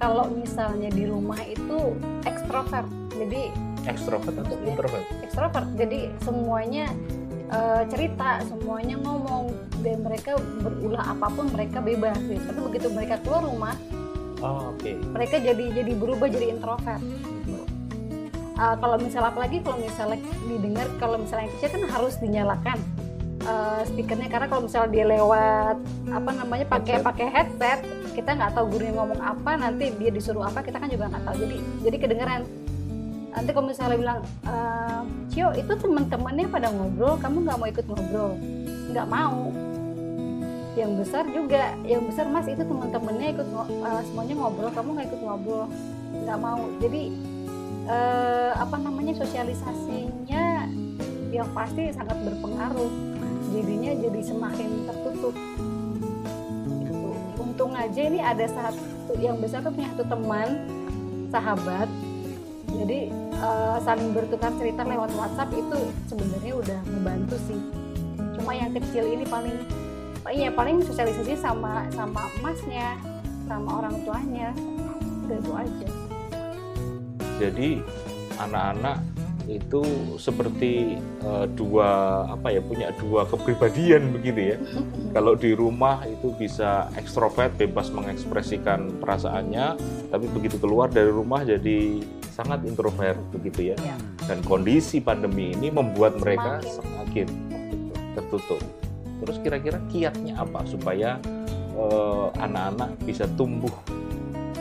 kalau 0.02 0.26
misalnya 0.34 0.90
di 0.90 1.06
rumah 1.06 1.38
itu 1.46 1.94
ekstrovert. 2.26 2.90
Jadi 3.14 3.54
ekstrovert 3.86 4.34
atau 4.34 4.58
introvert? 4.66 5.06
ekstrovert. 5.22 5.68
Jadi 5.78 6.10
semuanya 6.26 6.90
uh, 7.54 7.86
cerita 7.86 8.42
semuanya 8.50 8.98
ngomong 8.98 9.54
dan 9.86 10.02
mereka 10.02 10.42
berulah 10.66 11.06
apa 11.06 11.28
pun 11.30 11.46
mereka 11.54 11.78
bebas. 11.86 12.18
Gitu. 12.26 12.42
tapi 12.42 12.60
begitu 12.66 12.88
mereka 12.90 13.22
keluar 13.22 13.46
rumah 13.46 13.76
oh, 14.42 14.74
oke. 14.74 14.82
okay. 14.82 14.98
mereka 15.14 15.38
jadi 15.38 15.66
jadi 15.70 15.92
berubah 15.94 16.28
jadi 16.34 16.58
introvert. 16.58 17.02
Uh, 18.62 18.78
kalau 18.78 18.98
misalnya 18.98 19.34
apalagi 19.34 19.58
kalau 19.66 19.78
misalnya 19.82 20.22
didengar 20.46 20.86
kalau 21.02 21.18
misalnya 21.18 21.50
yang 21.50 21.54
kecil 21.58 21.70
kan 21.78 21.84
harus 21.98 22.14
dinyalakan 22.22 22.78
uh, 23.52 23.82
speakernya 23.84 24.30
karena 24.32 24.48
kalau 24.48 24.66
misalnya 24.66 24.90
dia 24.96 25.06
lewat 25.06 25.78
apa 26.08 26.32
namanya 26.32 26.66
pakai 26.72 27.04
pakai 27.04 27.28
headset 27.28 27.80
kita 28.12 28.36
nggak 28.36 28.52
tahu 28.56 28.76
gurunya 28.76 28.94
ngomong 28.96 29.20
apa 29.20 29.52
nanti 29.56 29.92
dia 29.96 30.12
disuruh 30.12 30.44
apa 30.44 30.64
kita 30.64 30.80
kan 30.80 30.90
juga 30.92 31.12
nggak 31.12 31.24
tahu. 31.28 31.36
Jadi 31.44 31.58
jadi 31.88 31.98
kedengeran. 32.00 32.42
Nanti 33.32 33.50
kalau 33.56 33.72
misalnya 33.72 33.96
bilang 33.96 34.20
e, 34.44 34.56
Cio 35.32 35.56
itu 35.56 35.72
teman-temannya 35.72 36.46
pada 36.52 36.68
ngobrol 36.68 37.16
kamu 37.16 37.38
nggak 37.48 37.58
mau 37.58 37.68
ikut 37.72 37.86
ngobrol? 37.88 38.32
Nggak 38.92 39.08
mau. 39.08 39.42
Yang 40.76 40.92
besar 41.04 41.24
juga 41.32 41.64
yang 41.88 42.04
besar 42.04 42.28
mas 42.28 42.48
itu 42.48 42.64
teman-temannya 42.64 43.28
ikut 43.36 43.48
uh, 43.52 44.02
semuanya 44.08 44.36
ngobrol 44.40 44.72
kamu 44.72 44.90
nggak 45.00 45.08
ikut 45.08 45.22
ngobrol. 45.24 45.66
Nggak 46.28 46.40
mau. 46.40 46.64
Jadi 46.84 47.02
uh, 47.88 48.52
apa 48.60 48.76
namanya 48.80 49.14
sosialisasinya 49.20 50.68
yang 51.32 51.48
pasti 51.56 51.96
sangat 51.96 52.20
berpengaruh 52.28 53.11
jadinya 53.52 53.92
jadi 53.94 54.20
semakin 54.24 54.70
tertutup. 54.88 55.36
Gitu. 56.82 57.10
untung 57.38 57.72
aja 57.76 58.02
ini 58.02 58.20
ada 58.24 58.46
satu 58.48 59.14
yang 59.20 59.38
besar 59.38 59.60
tuh 59.62 59.76
punya 59.76 59.92
satu 59.94 60.06
teman 60.08 60.48
sahabat. 61.30 61.88
Jadi 62.72 63.12
uh, 63.44 63.78
saling 63.84 64.16
bertukar 64.16 64.50
cerita 64.56 64.88
lewat 64.88 65.12
WhatsApp 65.14 65.52
itu 65.52 65.80
sebenarnya 66.08 66.54
udah 66.56 66.80
membantu 66.88 67.36
sih. 67.46 67.60
Cuma 68.40 68.56
yang 68.56 68.72
kecil 68.72 69.06
ini 69.12 69.28
paling 69.28 69.58
iya 70.32 70.48
paling 70.48 70.80
sosialisasi 70.80 71.36
sama 71.36 71.84
sama 71.92 72.32
emasnya 72.40 72.96
sama 73.46 73.84
orang 73.84 73.96
tuanya. 74.08 74.50
Itu 75.28 75.52
aja. 75.52 75.88
Jadi 77.40 77.84
anak-anak 78.40 79.11
itu 79.60 79.84
seperti 80.16 80.96
uh, 81.28 81.44
dua 81.52 82.24
apa 82.32 82.56
ya 82.56 82.62
punya 82.64 82.94
dua 82.96 83.28
kepribadian 83.28 84.16
begitu 84.16 84.56
ya. 84.56 84.58
Kalau 85.16 85.36
di 85.36 85.52
rumah 85.52 86.08
itu 86.08 86.32
bisa 86.40 86.88
ekstrovert 86.96 87.52
bebas 87.60 87.92
mengekspresikan 87.92 89.02
perasaannya, 89.04 89.76
tapi 90.08 90.26
begitu 90.32 90.56
keluar 90.62 90.88
dari 90.88 91.12
rumah 91.12 91.44
jadi 91.44 92.00
sangat 92.32 92.64
introvert 92.64 93.20
begitu 93.36 93.74
ya. 93.74 93.78
ya. 93.84 93.96
Dan 94.26 94.40
kondisi 94.48 95.04
pandemi 95.04 95.52
ini 95.52 95.68
membuat 95.68 96.16
mereka 96.18 96.64
semakin, 96.64 97.28
semakin 97.28 97.28
tertutup. 98.16 98.62
Terus 99.22 99.38
kira-kira 99.44 99.78
kiatnya 99.92 100.34
apa 100.40 100.66
supaya 100.66 101.22
eh, 101.78 102.28
anak-anak 102.42 102.90
uh, 102.98 103.04
bisa 103.06 103.30
tumbuh, 103.38 103.74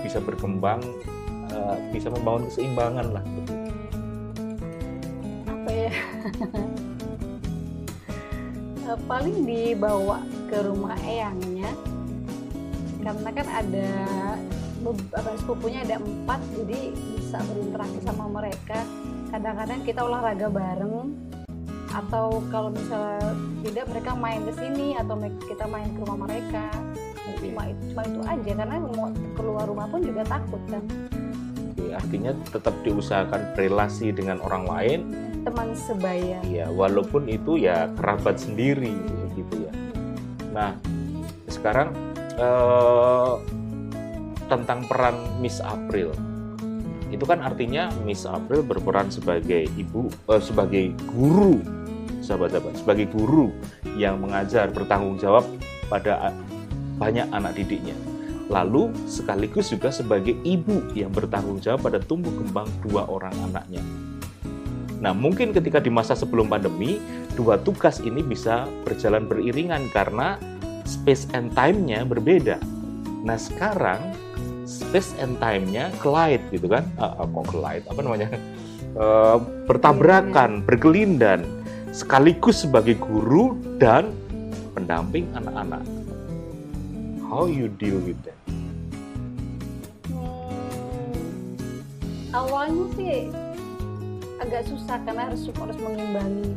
bisa 0.04 0.20
berkembang, 0.20 0.84
uh, 1.54 1.76
bisa 1.94 2.12
membangun 2.12 2.50
keseimbangan 2.52 3.06
lah. 3.16 3.24
Begitu 3.24 3.69
paling 9.10 9.46
dibawa 9.46 10.22
ke 10.50 10.58
rumah 10.66 10.98
eyangnya 11.02 11.70
karena 13.00 13.30
kan 13.32 13.46
ada 13.48 13.90
beberapa 14.80 15.30
sepupunya 15.40 15.84
ada 15.84 15.96
empat 16.00 16.40
jadi 16.56 16.92
bisa 16.94 17.38
berinteraksi 17.44 18.00
sama 18.04 18.26
mereka. 18.28 18.78
Kadang-kadang 19.30 19.80
kita 19.86 20.00
olahraga 20.04 20.48
bareng 20.50 21.14
atau 21.90 22.38
kalau 22.54 22.70
misalnya 22.70 23.34
tidak 23.66 23.84
mereka 23.90 24.10
main 24.14 24.40
ke 24.46 24.52
sini 24.54 24.94
atau 24.98 25.14
kita 25.46 25.64
main 25.68 25.90
ke 25.94 26.00
rumah 26.04 26.28
mereka. 26.28 26.70
Cuma 27.40 27.62
itu, 27.72 27.82
cuma 27.94 28.02
itu 28.04 28.20
aja 28.26 28.50
karena 28.52 28.76
mau 28.84 29.08
keluar 29.38 29.64
rumah 29.64 29.86
pun 29.88 30.00
juga 30.04 30.22
takut 30.28 30.60
kan. 30.68 30.84
Artinya 31.90 32.36
tetap 32.52 32.74
diusahakan 32.84 33.56
relasi 33.56 34.12
dengan 34.12 34.38
orang 34.44 34.64
lain 34.68 35.00
teman 35.42 35.72
sebaya. 35.72 36.38
Iya, 36.44 36.68
walaupun 36.68 37.26
itu 37.28 37.56
ya 37.60 37.88
kerabat 37.96 38.36
sendiri 38.40 38.92
gitu 39.34 39.54
ya. 39.64 39.72
Nah, 40.52 40.76
sekarang 41.48 41.94
eh, 42.36 43.34
tentang 44.50 44.84
peran 44.90 45.16
Miss 45.38 45.62
April. 45.62 46.12
Itu 47.10 47.26
kan 47.26 47.42
artinya 47.42 47.90
Miss 48.06 48.22
April 48.22 48.62
berperan 48.62 49.10
sebagai 49.10 49.66
ibu 49.78 50.10
eh, 50.30 50.42
sebagai 50.42 50.94
guru 51.10 51.58
sahabat-sahabat, 52.20 52.74
sebagai 52.78 53.06
guru 53.10 53.50
yang 53.96 54.20
mengajar 54.20 54.68
bertanggung 54.70 55.16
jawab 55.18 55.42
pada 55.88 56.30
banyak 57.00 57.26
anak 57.32 57.56
didiknya. 57.56 57.96
Lalu 58.50 58.90
sekaligus 59.06 59.70
juga 59.70 59.94
sebagai 59.94 60.34
ibu 60.42 60.90
yang 60.92 61.14
bertanggung 61.14 61.62
jawab 61.62 61.86
pada 61.86 61.98
tumbuh 62.02 62.34
kembang 62.34 62.66
dua 62.82 63.06
orang 63.06 63.32
anaknya. 63.46 63.78
Nah, 65.00 65.16
mungkin 65.16 65.56
ketika 65.56 65.80
di 65.80 65.88
masa 65.88 66.12
sebelum 66.12 66.52
pandemi, 66.52 67.00
dua 67.32 67.56
tugas 67.56 68.04
ini 68.04 68.20
bisa 68.20 68.68
berjalan 68.84 69.24
beriringan 69.24 69.88
karena 69.96 70.36
space 70.84 71.24
and 71.32 71.48
time-nya 71.56 72.04
berbeda. 72.04 72.60
Nah, 73.24 73.40
sekarang 73.40 74.12
space 74.68 75.16
and 75.16 75.40
time-nya 75.40 75.88
collide 76.04 76.44
gitu 76.52 76.68
kan? 76.68 76.84
Uh, 77.00 77.24
uh, 77.24 77.26
kok 77.26 77.48
collide? 77.48 77.84
Apa 77.88 78.00
namanya? 78.04 78.28
Uh, 78.92 79.40
bertabrakan, 79.64 80.60
berkelindan 80.68 81.48
sekaligus 81.96 82.68
sebagai 82.68 83.00
guru 83.00 83.56
dan 83.80 84.12
pendamping 84.76 85.26
anak-anak. 85.32 85.80
How 87.24 87.48
you 87.48 87.72
deal 87.72 87.96
with 88.04 88.20
that? 88.26 88.36
Hmm, 90.10 91.80
awalnya 92.34 92.84
sih 92.98 93.30
agak 94.40 94.64
susah 94.66 94.96
karena 95.04 95.28
harus 95.28 95.44
harus 95.52 95.78
mengimbangi 95.78 96.56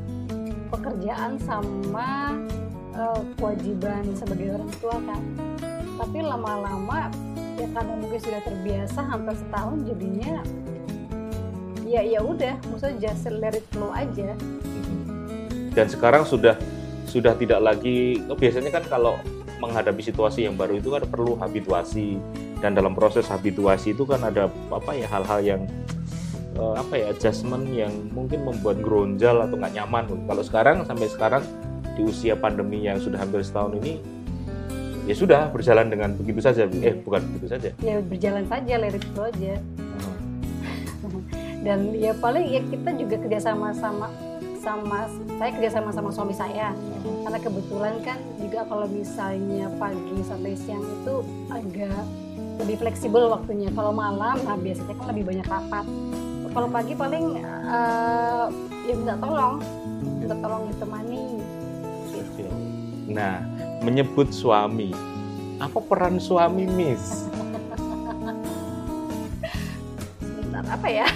pekerjaan 0.72 1.38
sama 1.44 2.40
uh, 2.96 3.22
kewajiban 3.38 4.08
sebagai 4.16 4.56
orang 4.56 4.72
tua 4.80 4.98
kan 5.04 5.22
tapi 6.00 6.20
lama-lama 6.26 7.12
ya 7.60 7.68
karena 7.70 7.94
mungkin 8.00 8.20
sudah 8.20 8.42
terbiasa 8.42 9.00
hampir 9.06 9.36
setahun 9.38 9.78
jadinya 9.86 10.42
ya 11.94 12.02
ya 12.02 12.20
udah 12.26 12.58
maksudnya 12.74 13.14
just 13.14 13.30
let 13.30 13.54
it 13.54 13.66
flow 13.70 13.94
aja. 13.94 14.34
Dan 15.74 15.86
sekarang 15.86 16.26
sudah 16.26 16.58
sudah 17.06 17.38
tidak 17.38 17.62
lagi 17.62 18.18
oh, 18.26 18.38
biasanya 18.38 18.74
kan 18.74 18.84
kalau 18.90 19.22
menghadapi 19.62 20.02
situasi 20.02 20.50
yang 20.50 20.58
baru 20.58 20.82
itu 20.82 20.90
kan 20.90 21.06
perlu 21.06 21.38
habituasi. 21.38 22.18
Dan 22.64 22.74
dalam 22.74 22.96
proses 22.96 23.28
habituasi 23.28 23.92
itu 23.94 24.08
kan 24.08 24.24
ada 24.24 24.48
apa 24.72 24.92
ya 24.96 25.06
hal-hal 25.12 25.40
yang 25.44 25.62
uh, 26.58 26.76
apa 26.78 26.94
ya 26.98 27.06
adjustment 27.14 27.66
yang 27.72 27.92
mungkin 28.14 28.46
membuat 28.46 28.82
geronjal 28.82 29.46
atau 29.46 29.56
nggak 29.58 29.74
nyaman. 29.74 30.04
Kalau 30.28 30.44
sekarang 30.44 30.78
sampai 30.86 31.08
sekarang 31.10 31.44
di 31.94 32.02
usia 32.06 32.34
pandemi 32.34 32.86
yang 32.86 32.98
sudah 32.98 33.22
hampir 33.22 33.46
setahun 33.46 33.78
ini 33.82 34.02
ya 35.04 35.14
sudah 35.14 35.52
berjalan 35.52 35.92
dengan 35.92 36.16
begitu 36.16 36.40
saja. 36.42 36.66
Eh 36.70 36.96
bukan 36.98 37.22
begitu 37.34 37.48
saja. 37.52 37.70
Ya 37.84 38.00
berjalan 38.00 38.46
saja, 38.48 38.74
lirik 38.80 39.04
itu 39.04 39.22
aja. 39.22 39.54
Hmm. 39.60 41.22
Dan 41.66 41.96
ya 41.96 42.12
paling 42.18 42.46
ya 42.50 42.62
kita 42.68 42.90
juga 42.98 43.16
kerjasama 43.20 43.72
sama 43.76 44.08
sama 44.64 45.12
saya 45.36 45.52
kerjasama 45.60 45.92
sama 45.92 46.08
suami 46.08 46.32
saya 46.32 46.72
hmm. 46.72 47.28
karena 47.28 47.40
kebetulan 47.44 47.96
kan 48.00 48.16
juga 48.40 48.64
kalau 48.64 48.88
misalnya 48.88 49.68
pagi 49.76 50.24
sampai 50.24 50.56
siang 50.56 50.80
itu 50.80 51.20
agak 51.52 52.04
lebih 52.64 52.80
fleksibel 52.80 53.28
waktunya 53.28 53.68
kalau 53.76 53.92
malam 53.92 54.40
nah 54.48 54.56
biasanya 54.56 54.96
kan 54.96 55.12
lebih 55.12 55.36
banyak 55.36 55.48
rapat 55.52 55.84
kalau 56.54 56.70
pagi 56.70 56.94
paling 56.94 57.42
uh, 57.66 58.46
ya 58.86 58.94
minta 58.94 59.18
tolong. 59.18 59.58
Minta 60.22 60.36
tolong 60.38 60.64
ditemani. 60.70 61.26
Gitu. 62.14 62.46
nah 63.10 63.42
menyebut 63.82 64.30
suami. 64.30 64.94
Apa 65.58 65.82
peran 65.82 66.22
suami 66.22 66.70
miss? 66.70 67.26
Sebentar 70.22 70.64
apa 70.70 70.88
ya? 70.88 71.08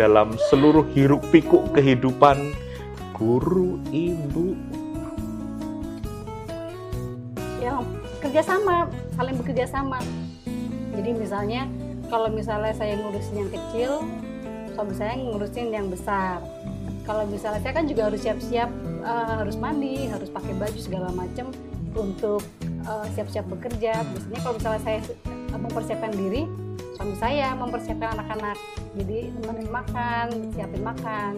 Dalam 0.00 0.38
seluruh 0.50 0.86
hiruk 0.94 1.22
pikuk 1.34 1.74
kehidupan 1.74 2.54
guru 3.18 3.82
ibu. 3.90 4.54
Yang 7.58 7.82
kerjasama 8.22 8.86
saling 9.18 9.34
bekerja 9.38 9.66
sama 9.66 9.98
jadi 10.94 11.10
misalnya 11.14 11.66
kalau 12.14 12.30
misalnya 12.30 12.70
saya 12.78 12.94
ngurusin 12.94 13.42
yang 13.42 13.50
kecil 13.50 13.92
suami 14.78 14.94
saya 14.94 15.18
ngurusin 15.18 15.74
yang 15.74 15.90
besar 15.90 16.38
kalau 17.02 17.26
misalnya 17.26 17.58
saya 17.58 17.74
kan 17.74 17.90
juga 17.90 18.06
harus 18.06 18.22
siap-siap 18.22 18.70
uh, 19.02 19.42
harus 19.42 19.58
mandi 19.58 20.06
harus 20.06 20.30
pakai 20.30 20.54
baju 20.54 20.78
segala 20.78 21.10
macam 21.10 21.50
untuk 21.94 22.42
eh, 22.62 23.06
siap-siap 23.14 23.46
bekerja 23.46 24.02
biasanya 24.02 24.40
kalau 24.42 24.54
misalnya 24.58 24.82
saya 24.82 24.98
mempersiapkan 25.54 26.10
diri 26.10 26.42
suami 26.98 27.14
saya 27.18 27.54
mempersiapkan 27.54 28.18
anak-anak 28.18 28.58
jadi 28.98 29.30
nemenin 29.34 29.70
makan 29.70 30.26
siapin 30.54 30.82
makan 30.86 31.34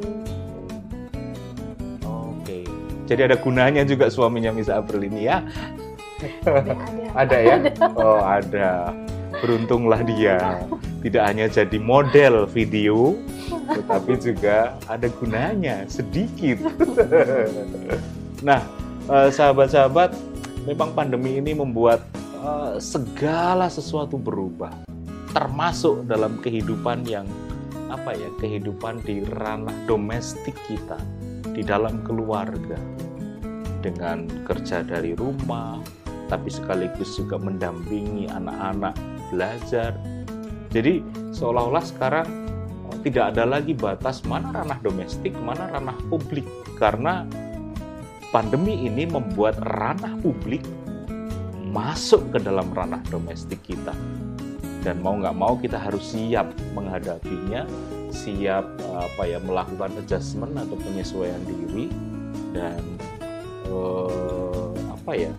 Oke. 2.06 2.62
Jadi 3.10 3.20
ada 3.26 3.34
gunanya 3.34 3.82
juga 3.82 4.06
suaminya 4.06 4.54
Miss 4.54 4.70
April 4.70 5.02
ini 5.02 5.26
ya? 5.26 5.42
ada, 6.46 6.72
Ada 7.18 7.36
ya? 7.42 7.56
Oh, 7.98 8.22
ada. 8.22 8.94
Beruntunglah 9.42 10.00
dia. 10.06 10.64
Tidak 11.04 11.22
hanya 11.22 11.46
jadi 11.46 11.78
model 11.78 12.48
video, 12.50 13.14
tetapi 13.70 14.12
juga 14.18 14.74
ada 14.90 15.06
gunanya 15.20 15.86
sedikit. 15.86 16.60
Nah, 18.44 18.60
eh, 19.08 19.32
sahabat-sahabat, 19.32 20.12
memang 20.68 20.92
pandemi 20.92 21.40
ini 21.40 21.56
membuat 21.56 22.04
eh, 22.36 22.76
segala 22.76 23.72
sesuatu 23.72 24.20
berubah, 24.20 24.76
termasuk 25.32 26.04
dalam 26.04 26.36
kehidupan 26.44 27.08
yang 27.08 27.24
apa 27.88 28.12
ya, 28.12 28.28
kehidupan 28.36 29.00
di 29.08 29.24
ranah 29.40 29.72
domestik 29.88 30.52
kita, 30.68 31.00
di 31.56 31.64
dalam 31.64 32.04
keluarga, 32.04 32.76
dengan 33.80 34.28
kerja 34.44 34.84
dari 34.84 35.16
rumah, 35.16 35.80
tapi 36.28 36.52
sekaligus 36.52 37.16
juga 37.16 37.40
mendampingi 37.40 38.28
anak-anak 38.28 39.15
belajar. 39.30 39.96
Jadi 40.70 41.00
seolah-olah 41.32 41.84
sekarang 41.84 42.28
eh, 42.92 42.98
tidak 43.06 43.34
ada 43.34 43.44
lagi 43.46 43.72
batas 43.72 44.22
mana 44.26 44.52
ranah 44.52 44.78
domestik, 44.82 45.32
mana 45.40 45.70
ranah 45.72 45.96
publik 46.10 46.44
karena 46.76 47.24
pandemi 48.34 48.84
ini 48.84 49.08
membuat 49.08 49.56
ranah 49.62 50.18
publik 50.20 50.62
masuk 51.70 52.22
ke 52.32 52.38
dalam 52.40 52.70
ranah 52.72 53.00
domestik 53.08 53.60
kita. 53.64 53.92
Dan 54.86 55.02
mau 55.02 55.18
nggak 55.18 55.34
mau 55.34 55.58
kita 55.58 55.82
harus 55.82 56.14
siap 56.14 56.46
menghadapinya, 56.76 57.66
siap 58.14 58.64
apa 58.86 59.22
ya 59.26 59.42
melakukan 59.42 59.90
adjustment 59.98 60.54
atau 60.54 60.78
penyesuaian 60.78 61.42
diri 61.42 61.90
dan 62.54 62.80
eh, 63.66 64.70
apa 64.94 65.12
ya 65.12 65.32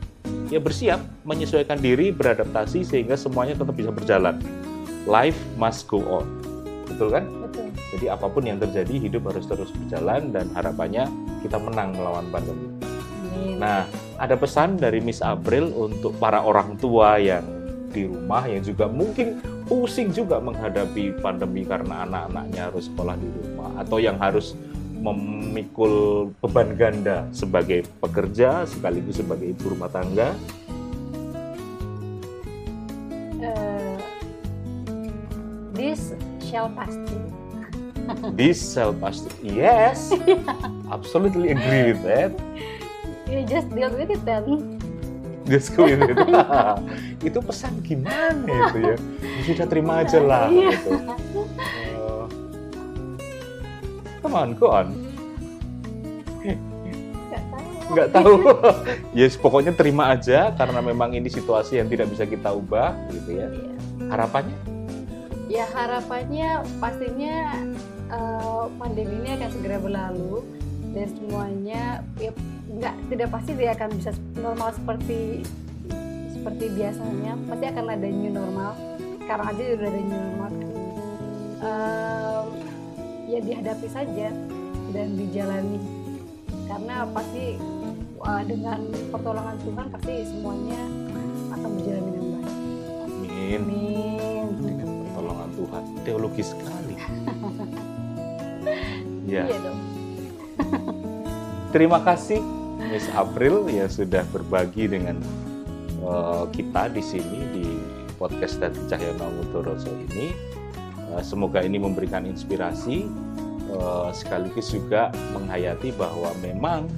ya 0.48 0.60
bersiap 0.64 1.00
menyesuaikan 1.28 1.80
diri 1.80 2.12
beradaptasi 2.12 2.84
sehingga 2.84 3.20
semuanya 3.20 3.60
tetap 3.60 3.76
bisa 3.76 3.92
berjalan. 3.92 4.40
Life 5.08 5.40
must 5.56 5.88
go 5.88 6.04
on. 6.04 6.28
Betul 6.88 7.16
kan? 7.16 7.24
Betul. 7.48 7.72
Jadi 7.96 8.06
apa 8.12 8.28
pun 8.28 8.44
yang 8.44 8.60
terjadi 8.60 8.96
hidup 9.00 9.32
harus 9.32 9.48
terus 9.48 9.72
berjalan 9.72 10.36
dan 10.36 10.52
harapannya 10.52 11.08
kita 11.44 11.56
menang 11.60 11.96
melawan 11.96 12.28
pandemi. 12.32 12.68
Amin. 13.38 13.62
nah 13.62 13.86
ada 14.18 14.34
pesan 14.34 14.82
dari 14.82 14.98
Miss 14.98 15.22
April 15.22 15.70
untuk 15.78 16.18
para 16.18 16.42
orang 16.42 16.76
tua 16.82 17.22
yang 17.22 17.46
di 17.94 18.10
rumah 18.10 18.44
yang 18.46 18.62
juga 18.62 18.86
mungkin 18.90 19.40
pusing 19.66 20.12
juga 20.12 20.38
menghadapi 20.44 21.18
pandemi 21.24 21.64
karena 21.64 22.04
anak-anaknya 22.04 22.72
harus 22.72 22.92
sekolah 22.92 23.16
di 23.16 23.30
rumah 23.32 23.72
atau 23.80 23.98
yang 23.98 24.18
harus 24.20 24.54
memikul 24.98 26.28
beban 26.42 26.74
ganda 26.74 27.30
sebagai 27.30 27.86
pekerja 28.02 28.66
sekaligus 28.66 29.22
sebagai 29.22 29.54
ibu 29.54 29.78
rumah 29.78 29.90
tangga. 29.90 30.34
Eh, 33.38 33.96
this 35.78 36.18
shall 36.42 36.74
pasti 36.74 37.18
This 38.40 38.58
self 38.58 38.98
pasti 38.98 39.30
yes, 39.44 40.16
absolutely 40.96 41.54
agree 41.54 41.94
with 41.94 42.02
that. 42.08 42.32
you 43.28 43.44
just 43.44 43.68
deal 43.76 43.92
with 43.92 44.10
it 44.10 44.24
then 44.24 44.80
Just 45.48 45.76
go 45.80 45.88
with 45.88 46.04
it. 46.04 46.18
itu 47.28 47.40
pesan 47.40 47.80
gimana 47.80 48.44
itu 48.44 48.78
ya? 48.84 48.96
Sudah 49.48 49.66
terima 49.72 50.04
aja 50.04 50.20
lah. 50.20 50.52
Iya. 50.52 50.76
Gitu. 50.76 50.92
Come 54.28 54.36
on, 54.36 54.52
go 54.60 54.68
on. 54.76 54.88
nggak 57.88 58.12
tahu 58.12 58.44
yes, 59.16 59.40
pokoknya 59.40 59.72
terima 59.72 60.12
aja 60.12 60.52
karena 60.52 60.84
memang 60.84 61.16
ini 61.16 61.32
situasi 61.32 61.80
yang 61.80 61.88
tidak 61.88 62.12
bisa 62.12 62.28
kita 62.28 62.52
ubah, 62.52 62.92
gitu 63.16 63.40
ya. 63.40 63.48
Iya. 63.48 63.72
Harapannya? 64.12 64.58
ya 65.48 65.64
harapannya 65.72 66.60
pastinya 66.84 67.56
eh, 68.12 68.66
pandemi 68.76 69.16
ini 69.24 69.40
akan 69.40 69.50
segera 69.56 69.80
berlalu 69.80 70.44
dan 70.92 71.08
semuanya 71.16 72.04
ya 72.20 72.36
nggak 72.68 72.96
tidak 73.16 73.30
pasti 73.32 73.52
dia 73.56 73.72
akan 73.72 73.90
bisa 73.96 74.12
normal 74.36 74.76
seperti 74.76 75.48
seperti 76.36 76.66
biasanya 76.76 77.40
pasti 77.48 77.66
akan 77.72 77.86
ada 77.88 78.08
new 78.12 78.36
normal 78.36 78.76
sekarang 79.24 79.48
aja 79.56 79.62
udah 79.80 79.88
ada 79.88 80.02
new 80.04 80.20
normal 80.20 80.52
kan. 80.52 80.68
Ya 83.28 83.40
dihadapi 83.44 83.88
saja 83.92 84.32
dan 84.96 85.08
dijalani 85.20 85.80
karena 86.68 87.08
pasti 87.12 87.60
wah, 88.20 88.44
dengan 88.44 88.88
pertolongan 89.12 89.56
Tuhan 89.64 89.86
pasti 89.92 90.14
semuanya 90.28 90.82
akan 91.52 91.70
berjalan 91.80 92.04
dengan 92.08 92.24
baik 92.24 92.52
Amin. 93.08 93.60
amin 93.64 94.46
Dengan 94.64 94.88
pertolongan 94.88 95.50
Tuhan. 95.56 95.84
Teologi 96.08 96.44
sekali. 96.44 96.96
ya. 99.32 99.44
iya 99.44 99.58
dong 99.60 99.80
Terima 101.76 102.00
kasih 102.00 102.40
Miss 102.88 103.12
April 103.12 103.68
yang 103.68 103.92
sudah 103.92 104.24
berbagi 104.32 104.88
dengan 104.88 105.20
eh, 106.00 106.44
kita 106.56 106.88
di 106.96 107.04
sini 107.04 107.40
di 107.52 107.68
podcast 108.16 108.64
dari 108.64 108.80
Cahyono 108.88 109.28
Mutoroso 109.36 109.92
ini. 110.10 110.57
Eh, 111.16 111.24
semoga 111.24 111.64
ini 111.64 111.80
memberikan 111.80 112.28
inspirasi 112.28 113.08
eh, 113.72 114.10
sekaligus 114.12 114.76
juga 114.76 115.16
menghayati 115.32 115.96
bahwa 115.96 116.36
memang 116.44 116.92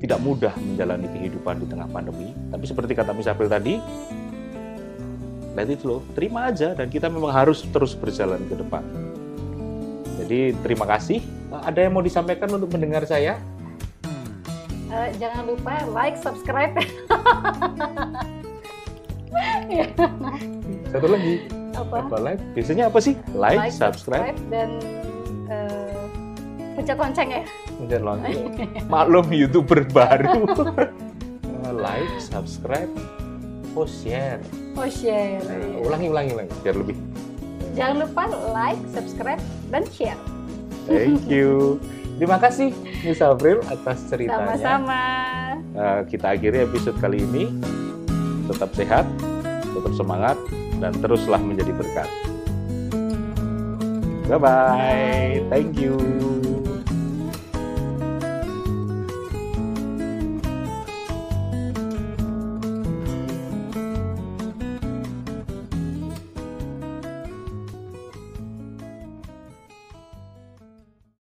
tidak 0.00 0.20
mudah 0.20 0.52
menjalani 0.56 1.08
kehidupan 1.12 1.60
di 1.60 1.66
tengah 1.68 1.88
pandemi. 1.88 2.32
Tapi 2.52 2.64
seperti 2.64 2.96
kata 2.96 3.12
Miss 3.12 3.28
April 3.28 3.48
tadi, 3.48 3.80
let 5.56 5.68
it 5.68 5.80
flow, 5.80 6.04
terima 6.16 6.52
aja 6.52 6.74
dan 6.76 6.88
kita 6.88 7.08
memang 7.08 7.32
harus 7.32 7.64
terus 7.68 7.96
berjalan 7.96 8.40
ke 8.48 8.54
depan. 8.60 8.84
Jadi 10.20 10.52
terima 10.60 10.84
kasih. 10.84 11.24
Eh, 11.24 11.62
Ada 11.64 11.88
yang 11.88 11.96
mau 11.96 12.04
disampaikan 12.04 12.52
untuk 12.52 12.68
mendengar 12.76 13.08
saya? 13.08 13.40
Jangan 14.90 15.46
lupa 15.46 15.86
like, 15.94 16.18
subscribe. 16.18 16.74
Satu 20.90 21.06
lagi, 21.06 21.59
apa? 21.84 21.96
apa 22.06 22.16
like? 22.20 22.42
Biasanya 22.52 22.84
apa 22.88 22.98
sih? 23.00 23.14
Like, 23.32 23.72
subscribe, 23.72 24.36
dan 24.52 24.80
eh, 25.48 26.00
pencet 26.78 26.96
lonceng 26.96 27.28
ya. 27.28 27.42
kemudian 27.76 28.02
lonceng. 28.04 28.36
Maklum 28.92 29.26
youtuber 29.32 29.84
baru. 29.88 30.44
Like, 31.70 32.18
subscribe, 32.18 32.90
post, 33.72 34.02
share. 34.02 34.42
Oh 34.74 34.90
share. 34.90 35.38
Eh, 35.38 35.86
ulangi, 35.86 36.10
ulangi, 36.10 36.34
ulangi, 36.34 36.50
biar 36.66 36.76
lebih. 36.76 36.98
Jangan 37.78 37.96
lupa 38.04 38.26
like, 38.50 38.82
subscribe, 38.90 39.38
dan 39.70 39.86
share. 39.94 40.18
Thank 40.90 41.30
you. 41.30 41.78
Terima 42.18 42.36
kasih 42.36 42.74
Miss 43.06 43.22
April 43.22 43.62
atas 43.70 44.02
ceritanya. 44.10 44.58
Sama-sama. 44.58 45.02
Eh, 45.72 46.00
kita 46.10 46.36
akhiri 46.36 46.68
episode 46.68 46.98
kali 46.98 47.22
ini. 47.22 47.48
Tetap 48.50 48.74
sehat, 48.74 49.06
tetap 49.62 49.92
semangat, 49.94 50.36
dan 50.80 50.96
teruslah 50.98 51.38
menjadi 51.38 51.76
berkat. 51.76 52.08
Bye-bye. 54.26 54.74
Bye. 54.74 55.42
Thank 55.52 55.76
you. 55.76 56.49